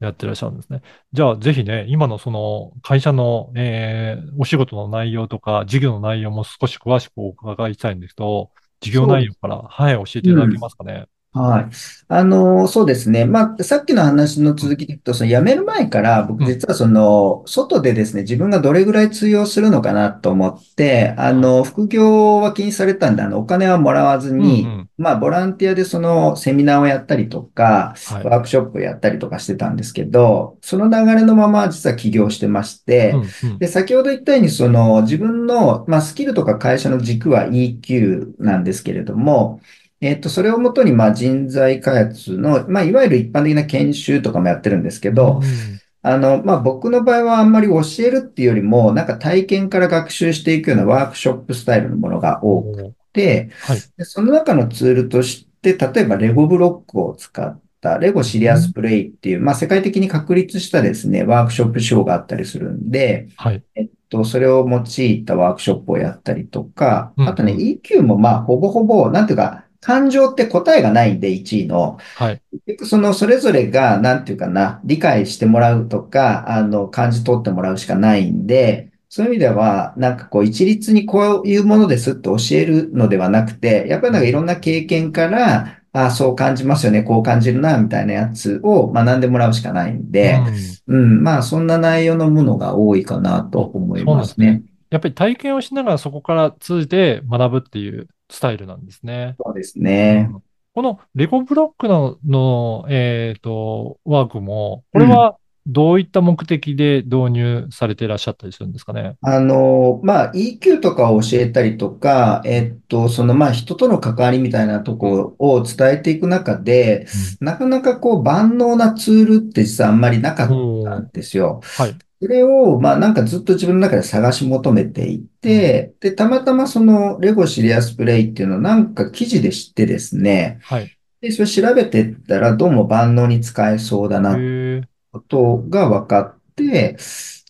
[0.00, 0.82] やってらっしゃるんですね。
[1.12, 9.06] じゃあ、ぜひね、今のその会社の、えーお仕事の内容とか、事業の内容も少し詳しくお伺いしたいんですけど、事業。
[9.06, 11.06] 内容から、はい、教えていただけますかね。
[11.32, 11.74] はい。
[12.08, 13.24] あの、そうですね。
[13.24, 21.34] まあ、さっきの話のうん、続きでいくと、その辞める前から、僕うん、実はその、外でですね、自分がどれぐらい通用するのかなと思って、あはい。
[21.34, 28.24] の、副業は気にされたんで、あの、お金はもらわずうん、うに、ん、まあ、ボランティアでその、セミナーをやったりとか、はい。
[28.24, 33.12] ワークショップをやったりとかしてたんですけど、その流れのまま実は起業してまして、
[33.42, 39.60] うん、うん、で、先ほど言ったように、その、自分の、まあ、スキルとか会社の軸は EQ なんですけれども、
[40.00, 45.80] えっと、それをもとに、まあ、人材開発の、まあ、いわゆる一般的な研修とかもやってるんですけうど、ん。
[46.02, 53.82] あの、まあ、僕の場合はあんまり教えるっていうよりも、なんか体験から学習していくようなワークショップスタイルのものが多くて、はい。
[53.98, 63.62] でその中のツールとして、例えばレゴブロックを使ったレゴシリアスうん、プレイっていう、まあ、世界的に確立したですね、ワークショップ手法があったりするんで、はい。
[63.74, 67.58] えっと、それを用いたワークショップをやったりとか、うん、あとね、うん。
[67.58, 71.98] EQ もまあ、ほぼほぼ、なんていうか、感情って答えがないんで、1位の。
[72.14, 72.42] はい。
[72.52, 90.80] 結局、その、それぞれが、なんていうかな、理解してもらうとか、あの、感じ取ってもらうしかないんで、そういう意味では、なんかこう、一律にこういうものですって教えるのではなくて、やっぱりなんかいろんな経験から、ああ、そう感じますよね、こう感じるな、みたいなやつを学んでもらうしかないんうで、ん。
[90.86, 94.46] うん、まあ、そんな内容のものが多いかなとあ、思いそうなんですね。
[94.48, 94.62] ますね。
[94.90, 99.36] やっぱり体験をしながらそこから通じて学ぶっていうスタイルなんですね。
[99.44, 100.30] そうですうね。
[100.38, 100.42] ん。
[100.72, 105.08] このレゴブロックの、の、えっと、ワークも、こうん。
[105.08, 109.16] れはどういった目的で導入されていらっしゃったりするんですかね？
[109.20, 114.98] あの、まあ、EQ とかを教えたりとか、えっと、その、まあ、人との関わりみたいなとうん。
[114.98, 117.06] ころを伝えていく中で、
[117.40, 117.46] うん。
[117.46, 120.54] なかなかこう、万能なツールって実はあんまりなかった
[121.00, 121.60] んですよ。
[121.76, 121.98] はい。
[122.22, 125.70] それを、まあ、なんかずっと自分の中で探し求めていうん。
[125.80, 130.92] て、で、たまたまその、レゴシリアスプレイっていうのをなんか記事で知ってですね、はい。
[131.20, 134.46] で、それ調べてったらどうも万能に使えそうだへな
[134.78, 136.98] え、ことが分かって、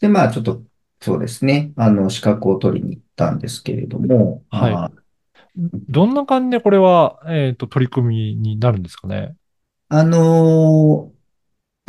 [0.01, 0.63] で、まあちょっと、
[1.03, 4.75] そうですね、あの、資格を取りに行ったんですけれども、はい。
[4.77, 4.93] あ、
[5.57, 9.37] どんな感じでこれは、えっと、取り組みになるんですかね？
[9.89, 11.20] あのー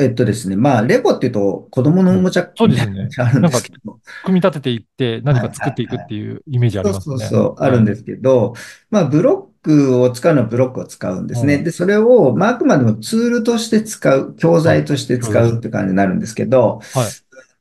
[0.02, 2.18] えっとですね、まあ、レゴっていうと子供のうん。
[2.18, 3.08] おもちゃみたいな感そうですよね。
[3.10, 7.14] じがあるんですけど、組み立てていって何はいか作っていくってはいうイメージあそうりますね。
[7.14, 7.78] そうそう、あはい。
[7.78, 8.54] るんですけど、
[8.90, 11.58] まあ、ブロックを使うのはブロックを使うんですね。
[11.58, 11.64] うん。
[11.64, 14.82] で、それを、まあ、あくまでもツールとして使う、教はい。
[14.82, 15.18] 材として。
[15.18, 16.80] 使うって感じになるんですけど、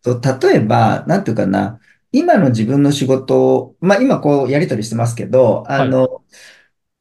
[0.06, 1.80] 例えば、なんていうかな、
[2.12, 5.92] 今の自分の仕事を、まあ今こうやり取りしてますけど、あはい。
[5.92, 6.24] の、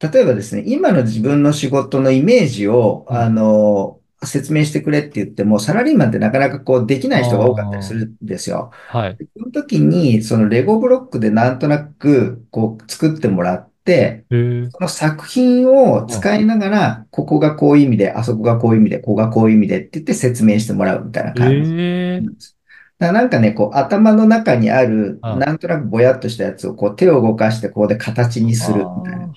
[0.01, 3.31] 例えばですね、今の自分の仕事のイメージを、あうん。
[3.31, 8.71] の、説明してくれって言っても、サラリーマンってなかなかこうできなあい人が多かったりすあ、るんですよ。
[8.87, 9.19] はい。
[9.19, 14.25] でその時に、そのレゴブロックでなんとなくこう作ってもらって、
[14.71, 16.21] その作品をうん。
[16.21, 22.57] 使いながら、ここがこういう意味で、あそこがこういう意味で、ここがこういう意味でって言って説明してもらうみたいな感じええ、なんです。
[22.99, 29.27] なんかね、こう頭の中にある、あ、なんとなくぼやっとしたやつをこう手を動かしてこうで形にするみたいな。
[29.27, 29.33] あ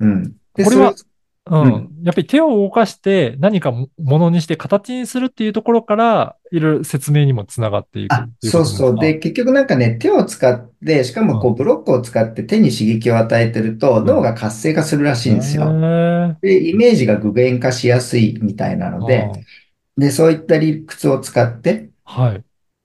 [0.00, 0.36] うん。
[0.56, 0.96] で、あ、これは、う
[1.50, 1.68] うん。
[1.68, 2.04] ん。
[2.04, 8.98] やっぱり手を動かして何かもものにして形にするっていうところから、いろいろ説明にもつながっていくていそうそう。
[8.98, 11.26] で結局なんかね、手を使って、しかうん。
[11.26, 14.06] もこうブロックを使って手に刺激を与えてるとうん。
[14.06, 15.74] 脳が活性化するらしいんですよ。
[15.74, 19.60] ええ、で、イメージが具現化しやすいみたいなので、あ
[19.96, 22.44] で、そういった理屈を使って、あ、はい。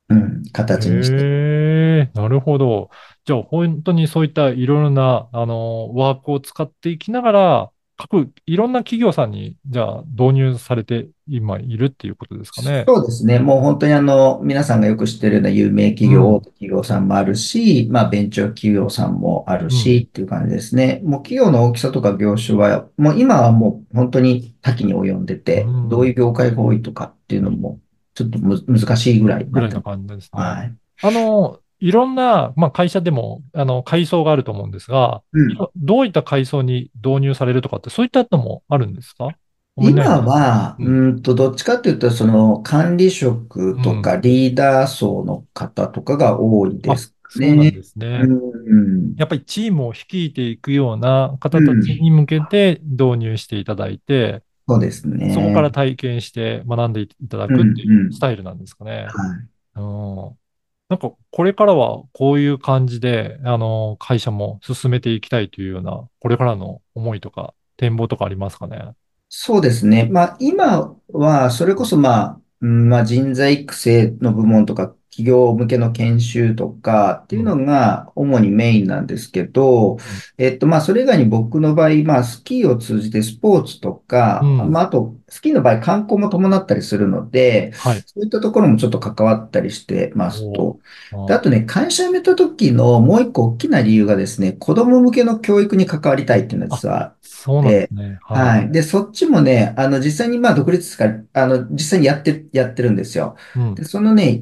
[0.09, 1.29] うん、形にしてる。
[1.29, 2.89] ええ、なるほど。
[3.25, 12.83] じゃあ、本当にそういったいろいろな、あの、ワークを使っていきながら、各、いろんな企業さんに、じゃあ、導入されて今いるっていうことですかね。
[12.87, 13.39] そうですね。
[13.39, 21.01] もう本当にあの、皆さんがよく知ってるような有名企業、大うん、手企業さんもあるし、まあ、ベンチャー企業さんもあるうん、しっていう感じですね。
[21.05, 27.79] もう企業の大きさとか業種は、もう今はもう本当に多岐に及んでうて、どういうん、業界が多いとかっていうのも、
[28.13, 29.81] ちょっとむ難しいぐらいにぐらいな。
[29.81, 30.41] 感じですね。
[30.41, 30.75] はい。
[31.01, 35.57] あの、いろんな、まあ、会社でも、あの、階層があると思うんですが、うん。
[35.75, 39.29] どういった階層に導入されるとかって、そういったのもあるんですか？
[39.77, 44.21] 今は、うん、と、どっちかというと、その管理職とかうん。
[44.21, 47.71] リーダー層の方とかが多いであ、すかそうなんね。
[47.71, 48.19] ですうね。
[48.25, 49.15] ん。
[49.17, 51.99] やっぱりチームを率いていくようなう方たちん。
[52.01, 55.71] に向けて導入していただいて、そうですそこからね。
[55.71, 58.11] 体験して学んでいただうん、くっていううん。
[58.13, 59.15] スタイルなんですかね。
[59.15, 59.47] はい。
[59.75, 60.39] うん。
[60.87, 68.91] なんか、これからはこういう感じで、あの、会社も進めていきたいというような、これからの思いとか、展望とかありますかね？
[69.29, 70.07] そうですね。
[70.11, 77.65] まあ、今は、それこそ、まあ、まあ、人材育成の部門とか、企業向けの研修とかっていうのうん。
[77.65, 80.23] が主にメインなんですけど、うん。
[80.37, 88.03] えっと、まあ、それ以外に僕の場合、まあ、スキーを通じてスポーツとか、うんまあ、あと、スキーの場合、観光も伴ったりするので、はい。
[88.05, 90.79] そういったところもちょっと関わったりしてますおと。
[91.25, 98.19] で、ーあ、あとね、会社辞めた時のもう一個大きな理由がですね、子供向けの教育に関わりたいっていうのがあ、実はあっそうなんでて、すね。
[98.23, 98.57] はい。
[98.57, 98.71] はい。
[98.71, 103.37] で、そっちもね、あの、実際にまあ、独立から、あの、実際にやって、やってるんですよ。
[103.75, 103.85] で、うん。
[103.85, 104.41] そのね、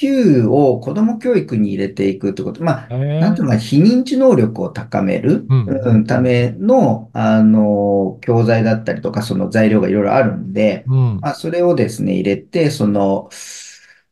[0.00, 2.62] EQ を子供教育に入れていくってこと。
[2.62, 11.10] まあ、ええなんていうのかな、非認知能力を高める、うん、ための、あの、教材だったりとか、その材料がいろいろあるんで、うん。
[11.12, 11.20] うん。
[11.20, 13.30] まあ、それをですね、入れて、その、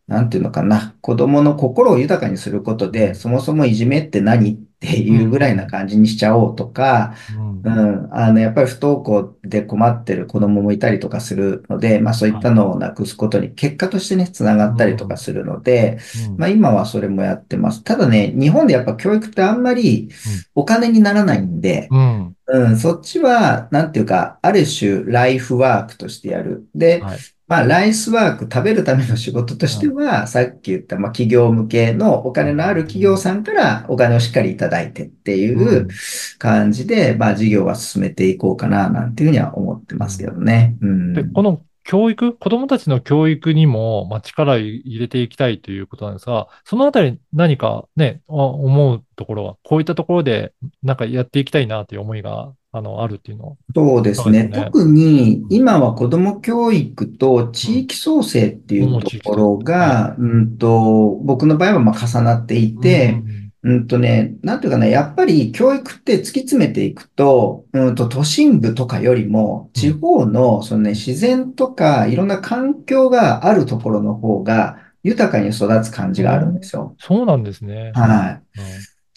[0.06, 3.14] なんていうのかな、子供の心を豊かにすることで、うん。
[3.14, 5.16] そもそもいじめって何ってうん。
[5.16, 7.74] いうぐらいな感じにしちゃおうとか、うん。
[8.12, 12.44] あの、やっぱり不登校で困ってる子供もいたりとかするので、まあそういっはい。
[12.44, 15.18] たのをなくすことに結果としてね、つながうったりとかん。
[15.18, 16.36] するので、うん。
[16.36, 17.82] まあ今はそれもやってます。
[17.82, 20.44] ただね、日本でやっぱ教育ってあんまりうん。
[20.54, 22.36] お金にならないんで、うん。
[22.46, 26.68] うん、そっちは、なんていうか、ある種、ライフワークとしてやる。
[26.74, 27.24] で、はい。
[27.54, 29.68] まあ、ライスワーク、食べるための仕事とうん。
[29.68, 33.18] しては、さっき言った、まあ、企業向けのおう金のある企業ん。
[33.18, 36.04] さんからお金をしっかりいただいてっていううん
[36.38, 40.76] 感じで、まあ、事業は進めていこうかな、なんていうふうには思ってますけうんどね。
[40.80, 41.44] うで、こん。
[41.44, 54.48] の教育、子供たちの教育にも、まあ、力を入れていきたいということなんですが、そのあたり何かね、あ思うところは、こういったところで、なんかやっていきたいなという思いが、あの、あるっていうのそうですね。
[54.48, 54.48] ね。
[54.48, 55.48] 特にうん。
[55.48, 57.52] 今は子ども教育とうん。
[57.52, 59.84] 地域創生っていうところ地域とですね。
[59.86, 60.08] はい。
[60.08, 63.52] が、うんと、僕の場合はまあ重なっていうて、ん。
[63.62, 70.00] うんとね、なんていうかな、やっぱり教育って突き詰めていくと、うんと都心部とかよりも地うん。
[70.00, 70.94] 方のそのね、うん。
[70.94, 76.96] 自然とかいろんな環境があるところの方が豊かに育つ感じがあるんですよ。
[76.98, 77.92] そうなんですね。
[77.94, 78.60] はい。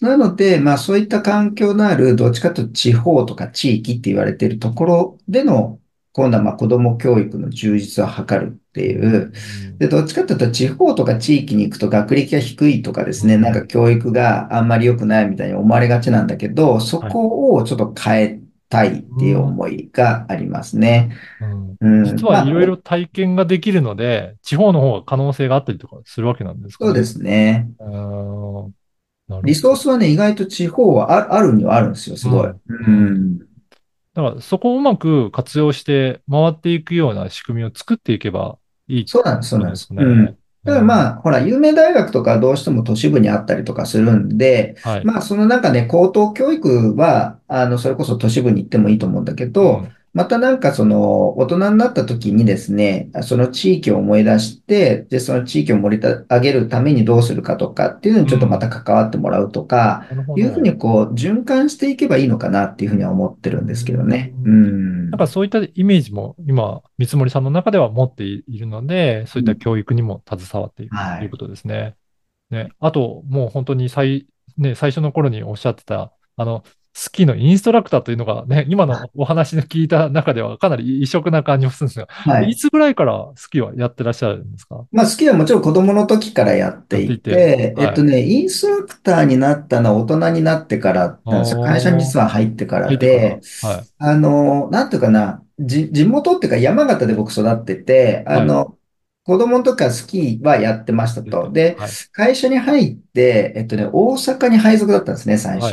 [0.00, 0.08] うん。
[0.08, 5.80] なので、まあそういった環境のある、どっちかというと地方とか地域って言われているところでの、
[6.12, 9.32] 今度はまあ子ども教育の充実を図るってういう。
[9.32, 9.78] ん。
[9.78, 13.68] で、どっちかというと地方とか地域に行くと学歴が低いとかですね、なんかうん。
[13.68, 17.12] 教育があんまり良くないみたいに思われがちなんだけど、そはい。
[17.12, 19.44] こをちょっと変えたいっていううん。
[19.44, 21.10] 思いがありますね。
[21.40, 21.76] うん。
[21.80, 22.02] うん。
[22.02, 26.88] 実はいまあ、おろいろ体験ができるので、地方の方が可能性があったりとかするわけなんですかね。
[26.88, 27.70] そうですね。
[27.80, 28.77] うーん。
[29.44, 29.54] リ。
[29.54, 32.48] ソースはね、意外と地方はあ、あるにはあるんですよ、すごい。
[32.48, 33.38] うん。
[33.38, 33.44] だ
[34.22, 38.58] からそこをうまく活用して回っていくような仕組みを作っていけば
[38.88, 39.88] いいってそうなんです、そうなんです。
[39.90, 40.24] うん。
[40.24, 40.36] ね。
[40.64, 40.82] だからね。
[40.82, 45.04] まあ、ほら、有名大学とかどうしても都市部にあったりとかするんで、はい。
[45.04, 49.92] まあ、その中ね、高等教育は、あの、それこそ都市部に行ってもいいと思うんだけど、うん。
[50.14, 58.70] またなんかその、大人になった時にですね、その地域を思い出して、で、その地域を盛り上げるためにどうするかとかっていうのにちょっとまたうん。
[58.70, 60.62] 関わってもらうとか、なるほいうふうど。
[60.62, 64.32] にこう、循環していけばいいのかなっていうふうには思ってるんですけどね。
[64.44, 65.10] うん。
[65.10, 65.28] なんかん。
[65.28, 71.18] そういったイメージも今、三森さんの中では持っているので、そういった教育にも携わっていくはい。
[71.20, 71.96] ということですね。
[72.50, 72.70] ね。
[72.80, 76.62] あと、もう本当に最、ね、最初の頃におっしゃってた、あの、
[76.98, 82.50] スキーのインストラクターというのがね、今のお話の聞いた中ではかなり異色な感じもするんですが、はい。
[82.50, 84.84] いつぐらいからスキーはやってらっしゃるんですか？
[84.90, 87.30] まあ、スキーはもちろん子供の時からやっやていっていて。
[87.30, 87.94] て、えっはい。
[87.94, 91.62] とね、インストラクターになったのは大人になってからあなんですよ。
[91.62, 92.96] 会社に実あ、は入ってから。
[92.96, 93.88] で、はい。
[93.98, 98.46] あの、なんていうかな、じ、地元っていうか山形で僕育ってて、あはい。
[98.46, 98.76] の、
[99.24, 101.52] 子供の時からスキーはやってましたと。
[101.52, 101.90] で、はい。
[102.12, 105.72] 会社に入って、えっとね、大阪に配属だったんですね、最はい。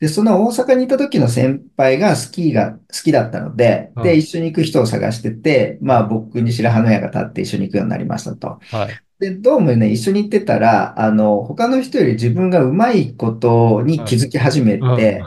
[0.00, 0.06] 初。
[0.06, 4.18] で、その大阪にいた時の先輩がスキーが好きだったので、で、うん。
[4.18, 6.08] 一緒に行く人を探してて、まあうん。
[6.08, 8.60] 僕に白羽の矢が立って一緒に行くようになりましたと。
[8.70, 9.02] はい。
[9.18, 14.06] で、どうもね、一緒に行ってたら、あの、他の人より自分が上手いことにはい。
[14.06, 14.96] 気づき始めうん。
[14.96, 15.22] て、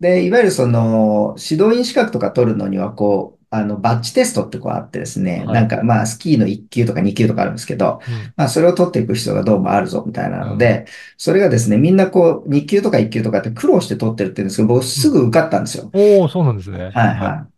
[0.00, 5.54] で、いわゆるその、指導員資格とか取るのには、こう、あの、バッジテストってこうあってですね、はい。
[5.54, 8.34] なんかまあ、スキーの1級とか2級とかあるんですけど、うん。
[8.36, 10.50] まあ、それを取っていく必要がどうもあるぞ、みたいなうん。
[10.50, 10.86] ので、
[11.16, 15.90] それがですね、みんなこう、2級とか1級とかって苦労して取ってるって言うんですけど、僕うんすぐ受かったんですよ。
[15.92, 16.78] おー、そうなんですね。
[16.78, 16.92] はい。
[16.92, 17.48] はいは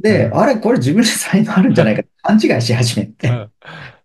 [0.00, 0.02] い。
[0.02, 0.38] で、うん。
[0.38, 3.52] あれ、これ自分で才能あるんじゃないかって勘違いし始めて、うん。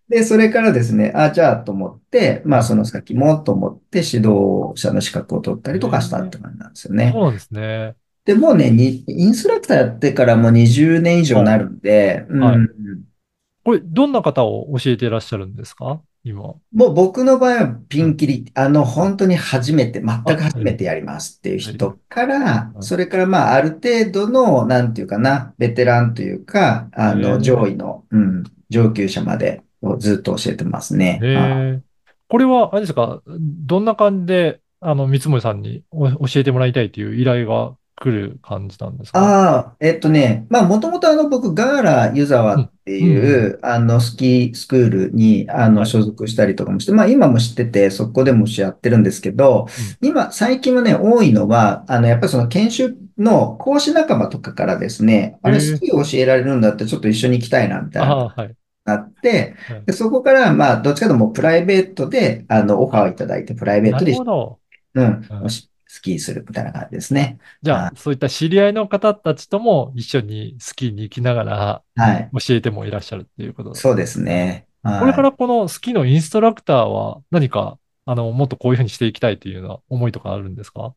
[0.08, 7.12] で、それからですね、あ、じゃあと思って、まあそうんの先もと思って指導者の資格を取ったりとかしたっええて感じなんですよね。
[7.12, 7.96] そうですね。
[8.28, 12.58] で、もうね、にインストラクターやってからもう20年以上にあ、なるんで、うはい。
[12.58, 12.68] ん。
[13.64, 16.02] これ、どんな方を教えていらっしゃるんですか？
[16.24, 16.42] 今。
[16.42, 31.18] もう僕の場合はピンキリ、あの、本当に初めて、全く初めてやりますっていう人からは、いそれからまあ、ある程度の、なんていうかな、ベテランというか、あへの、え上位の、うん、上級者までをずっと教えてますね。
[31.22, 31.34] はいへ
[31.76, 31.80] え。
[32.28, 39.18] これは、あれですか、どんな感じで、あの、三森さんにお教えてもらいたいという依頼が来る感じなんですか？
[39.18, 45.86] ああ、えっとね、まあ、もともとあの、僕、ガーラ湯沢っていう、あの、スキースクールに、あの、はい。
[45.86, 49.66] 所属したりとかもして、まあ、今も知ってて、そこでもやってるんですけど、
[50.00, 58.54] 今、最近はね、多いのは、あの、やっぱりその研修の講師仲間とかからですね、あれ、スキーを教えられるんだって、ちょっと一緒に行きたいな、みたいな、ああ、はい。
[58.84, 64.12] なってはい、で、そこから、まあ、どっちかともうプライベートで、あの、オファーをいただいて、プライベーなトで。
[64.94, 65.48] うんうん、
[65.88, 67.38] スキーするみたいな感じですね。
[67.62, 72.30] じゃあ、そういった知り合いの方たちとも一緒にスキーに行きながらはい。
[72.32, 74.66] 教えてもいらっしゃるっていうことそうですね。
[74.82, 80.94] はいこれからこのスキーのインストラクターは何か、あの、もっとこういうふうにしていきたいというような思いとかあるんですか？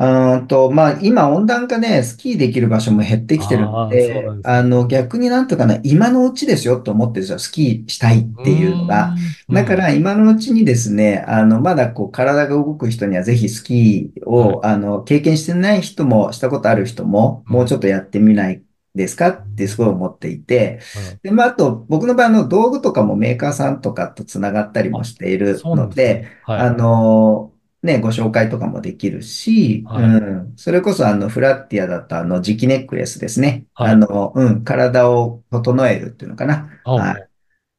[0.00, 7.38] うーんと、まあ、今温暖化でスキーできる場所も減ってきてるあーそうんでなん、ですねあの、逆になんとかな、今のうちですよと思ってるんですよ。
[7.38, 9.14] スキーしたいっていうのが。
[9.48, 18.62] うーんだから今のうちにですね、あの、まだこう体が動く人にはぜひスキーを、あの、経験してない人も、したことある人も、うんもうちょっとやってみない
[18.94, 26.60] ですかってすごい思っていて、うんで、まあ、あと、僕の場合の道具とかもメーカーさんとかとつながったりもしているそうなんのですねで、はい。
[26.60, 27.49] あの、
[27.82, 30.20] ね、ご紹介とかもできるし、はいう
[30.52, 30.52] ん。
[30.56, 33.66] それこそ、あの、フラッティアだと、あの、磁気ネックレスですね。
[33.74, 36.68] はいあの、うん、体を整えるっていうのかな。
[36.84, 37.26] あはい。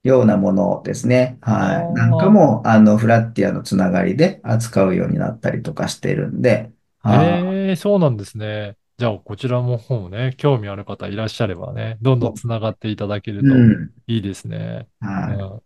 [0.04, 1.38] ようなものですね。
[1.42, 1.94] はい。
[1.94, 6.72] なんかも、あの、フラッティアのつながりで扱うようになったりとかしてるんで、
[7.04, 7.28] はい。
[7.58, 8.78] ええそうなんですね。
[8.98, 13.92] じゃあ、こちらも方ね、興味ある方いらっしゃればね、どんどんつながっていただけるとうん。
[14.08, 14.88] いいですね。
[15.00, 15.36] はい。
[15.36, 15.62] うん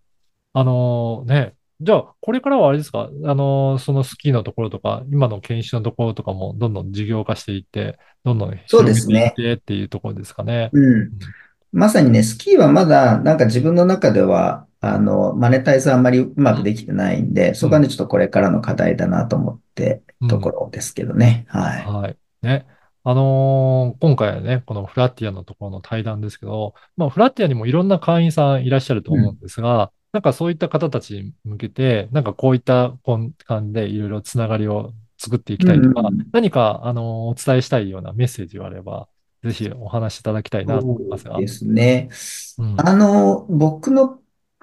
[0.58, 1.54] あのね、
[1.86, 10.72] じゃあ、これからはあれですか、あのそのスキーのところとか、今の研修のところとかも、どんどん事業化していって、どんどん広げていってっていうところですかね。
[10.74, 11.12] うん。
[11.72, 21.46] まさにね、スキーはまだ、なんか自分の中では、あの、マネタイズあんまりうまくできてないんで、そこはね、ちょっとこれからの課題だなと思って、うんところですけどね。
[21.50, 21.86] はい。
[21.86, 22.18] はい。
[22.42, 22.66] ね。
[23.04, 39.10] あのー今回はね、このフラッティアのところの対談ですけど、まあ、フラッティアにもいろんな会員さんいらっしゃると思うんですが、なんかそういった方たちに向けて、なんかこういったこん感じでいろいろつながりを作っていきたいとか、うん何か、あのーお伝えしたいようなメッセージがあれば、
[39.44, 41.38] ぜひお話しいただきたいなと思いますが。
[41.38, 42.10] ですね。
[42.58, 44.22] うんあの、僕の、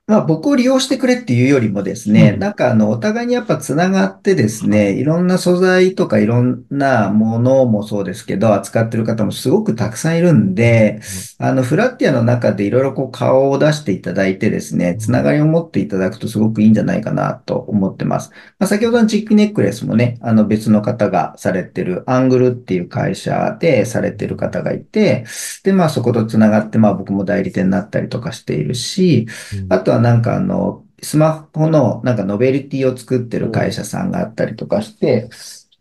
[0.08, 2.40] まあ僕を利用してくれっていうよりもですね、うん。
[2.40, 11.00] なんかあの、お互いにやっぱつながってですね、いろんな素材とかいろんなものもそうですけど、扱ってる方もすごくたくさんいるんで、
[11.38, 18.30] あの、フラッティアの中でいろいろこう顔を出していただいてですね、つながりを持っていただくとすごくいいんじゃないかなと思ってます。
[18.58, 25.26] まあ、先ほどのチックネックレスもね、あの別の方がされてる、アングルっていう会社でされてる方がいて、
[25.62, 29.28] で、まあそことつながって、まあ僕も代理店になったりとかしているし、
[29.64, 29.72] うん。
[29.72, 35.28] あとはなんかあの、スマホのなんかノベルティを作ってる会社さんがあったりとかして、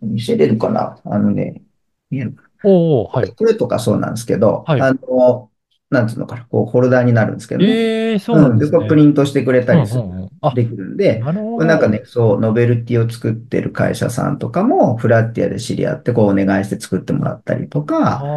[0.02, 1.00] 見せれるかな？
[1.06, 1.62] あのね、
[2.10, 3.36] 見えるかおー、はい。
[3.36, 4.82] これとかそうなんですけど、はい。
[4.82, 5.51] あの、
[5.92, 7.68] なんつうのかな、こう、ホルダーになるんですけどね。
[7.68, 8.96] ええそうなんですこれプね。
[8.96, 11.66] リントしてくれたりするうんうんうんあ、できるんで、なるほど。
[11.66, 17.84] なんかね、そう、ノベルティを作ってる会社さんとかも、フラッティアで知り合って、こう、お願いして作ってもらったりと
[18.14, 18.32] あか、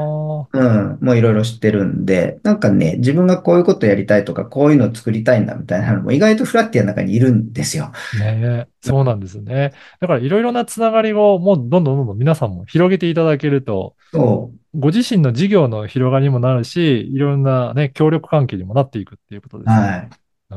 [0.49, 7.93] ーうん、もういろいろ知ってるんで、なんかね、自分がこういうことやりたいとか、こういうの作りたいんだみたいなのも意外とフラッティアの中にいるんですよ。
[8.13, 9.73] ねえ、そうなんですね。
[10.01, 14.64] だからいろいろなつながりをもうどんどんどんどん皆さんも広げていただけると、そう。
[14.75, 19.75] ご自身の事業の広がりにもなるし、いろんなね、協力関係にもなっていくっていうことですね。
[19.77, 20.09] はい。
[20.51, 20.57] う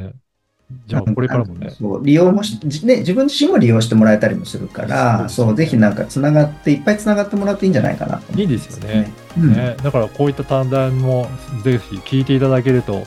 [0.00, 0.04] ん。
[0.06, 0.12] ね、
[0.86, 9.12] じゃあこれからもね、そう、利用もし、じね、自分自身も利用してもらえたりもするから、そうそう、ぜひなんかつながって、いっぱいつながってもらっていいんじゃないかなと思っていいですよね。
[9.38, 9.52] うん。
[9.52, 11.28] ね、だからこういった対談も
[11.62, 13.06] ぜひ聞いていただけると、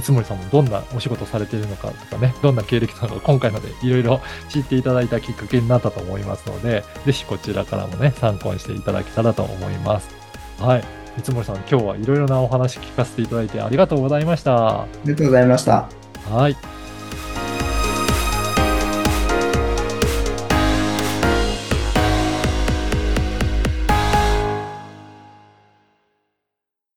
[0.00, 10.08] 三森さんもどんなお仕事されているのかとかね、どんな経歴なのか今回のでいろいろ知っていただいたきっかけになったと思いますので、ぜひこちらからもね、参考にしていただけたらと思います。
[10.58, 10.84] はい。
[11.22, 14.82] 三森さん、今日はいろいろなお話聞かせていただいてありがとうございました。
[14.82, 15.88] ありがとうございました。
[16.30, 16.56] はい。